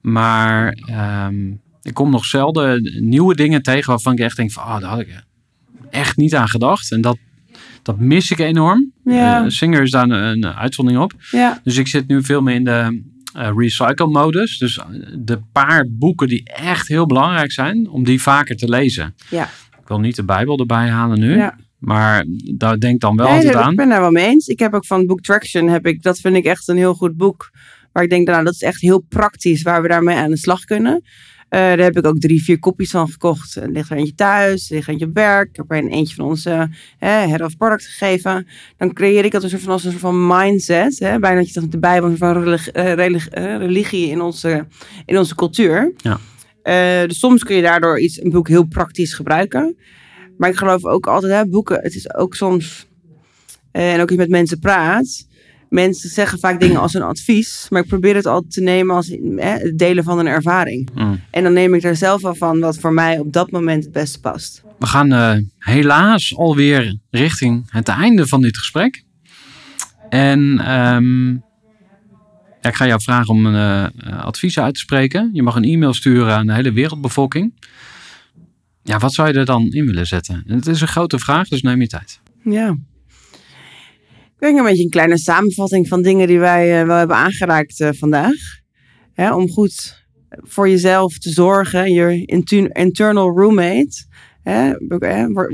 [0.02, 1.52] maar ehm,
[1.82, 5.00] ik kom nog zelden nieuwe dingen tegen waarvan ik echt denk van, oh, daar had
[5.00, 5.24] ik
[5.90, 6.92] echt niet aan gedacht.
[6.92, 7.18] En dat,
[7.84, 8.92] dat mis ik enorm.
[9.04, 9.44] Ja.
[9.44, 11.14] Eh, Singer is daar een, een uitzondering op.
[11.32, 11.60] ja.
[11.64, 13.02] Dus ik zit nu veel meer in de
[13.34, 14.58] eh, recycle modus.
[14.58, 14.86] Dus eh,
[15.18, 19.16] de paar boeken die echt heel belangrijk zijn, om die vaker te lezen.
[19.30, 19.44] Ja.
[19.82, 21.36] Ik wil niet de Bijbel erbij halen nu.
[21.36, 21.56] Ja.
[21.78, 22.26] Maar
[22.56, 23.72] daar denk dan wel Nee, altijd aan.
[23.72, 24.48] Ik ben daar wel mee eens.
[24.48, 26.94] Ik heb ook van het boek Traction, heb ik, dat vind ik echt een heel
[26.94, 27.52] goed boek.
[27.92, 30.64] Waar ik denk, nou, dat is echt heel praktisch waar we daarmee aan de slag
[30.64, 31.04] kunnen.
[31.54, 33.56] Eh, daar heb ik ook drie, vier kopjes van gekocht.
[33.56, 35.50] Er ligt er eentje thuis, er ligt er eentje op werk.
[35.50, 38.48] Ik heb er een eentje van onze hè, head of product gegeven.
[38.78, 41.00] Dan creëer ik dat een soort van, als een soort van mindset.
[41.00, 41.20] Hè?
[41.20, 44.66] Bijna dat je dat de Bijbel een soort van eh, eh, religie in onze,
[45.06, 45.94] in onze cultuur.
[45.98, 46.20] Ja.
[47.08, 49.78] Dus soms kun je daardoor iets, een boek heel praktisch gebruiken.
[50.38, 52.88] Maar ik geloof ook altijd, hè, boeken, het is ook soms,
[53.72, 55.28] en ook als je met mensen praat,
[55.74, 59.10] mensen zeggen vaak dingen als een advies, maar ik probeer het altijd te nemen als
[59.10, 60.90] eh, het delen van een ervaring.
[60.94, 61.22] Mm.
[61.30, 63.94] En dan neem ik er zelf wel van wat voor mij op dat moment het
[63.94, 64.64] beste past.
[64.80, 69.04] We gaan eh, helaas alweer richting het einde van dit gesprek.
[70.10, 71.32] En ehm,
[72.62, 75.30] ja, ik ga jou vragen om een eh, advies uit te spreken.
[75.34, 77.54] Je mag een e-mail sturen aan de hele wereldbevolking.
[78.84, 80.44] Ja, wat zou je er dan in willen zetten?
[80.48, 82.20] En het is een grote vraag, dus neem je tijd.
[82.44, 82.78] Ja.
[84.44, 87.90] Denk een beetje een kleine samenvatting van dingen die wij eh, wel hebben aangeraakt eh,
[87.92, 88.60] vandaag.
[89.14, 92.26] Hè, om goed voor jezelf te zorgen, je
[92.74, 94.06] internal roommate,
[94.44, 94.74] hè,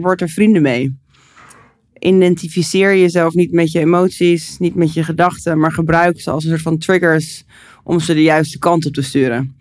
[0.01, 0.97] word er vrienden mee.
[1.99, 6.49] Identificeer jezelf niet met je emoties, niet met je gedachten, maar gebruik ze als een
[6.49, 7.43] soort van triggers
[7.83, 9.55] om ze de juiste kant op te sturen.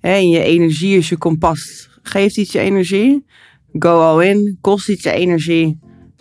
[0.00, 1.88] Hè, en je energie is je kompas.
[2.02, 3.24] Geeft iets je energie,
[3.78, 4.58] go all in.
[4.60, 5.78] Kost iets je energie,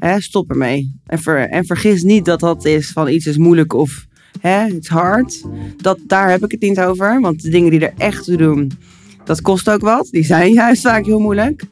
[0.10, 1.00] hè, stop ermee.
[1.06, 4.06] En, ver, en vergis niet dat dat is van iets is moeilijk of
[4.40, 5.42] hè, it's hard.
[5.78, 8.72] Dat, daar heb ik het niet over, want de dingen die er echt toe doen,
[9.24, 10.08] dat kost ook wat.
[10.12, 11.64] Die zijn juist vaak heel moeilijk.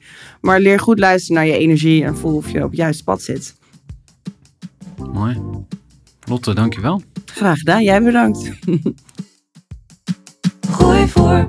[0.41, 3.21] Maar leer goed luisteren naar je energie en voel of je op het juiste pad
[3.21, 3.55] zit.
[5.13, 5.41] Mooi.
[6.27, 7.01] Lotte, dankjewel.
[7.25, 8.51] Graag gedaan, jij bedankt.
[10.71, 11.48] Gooi voor.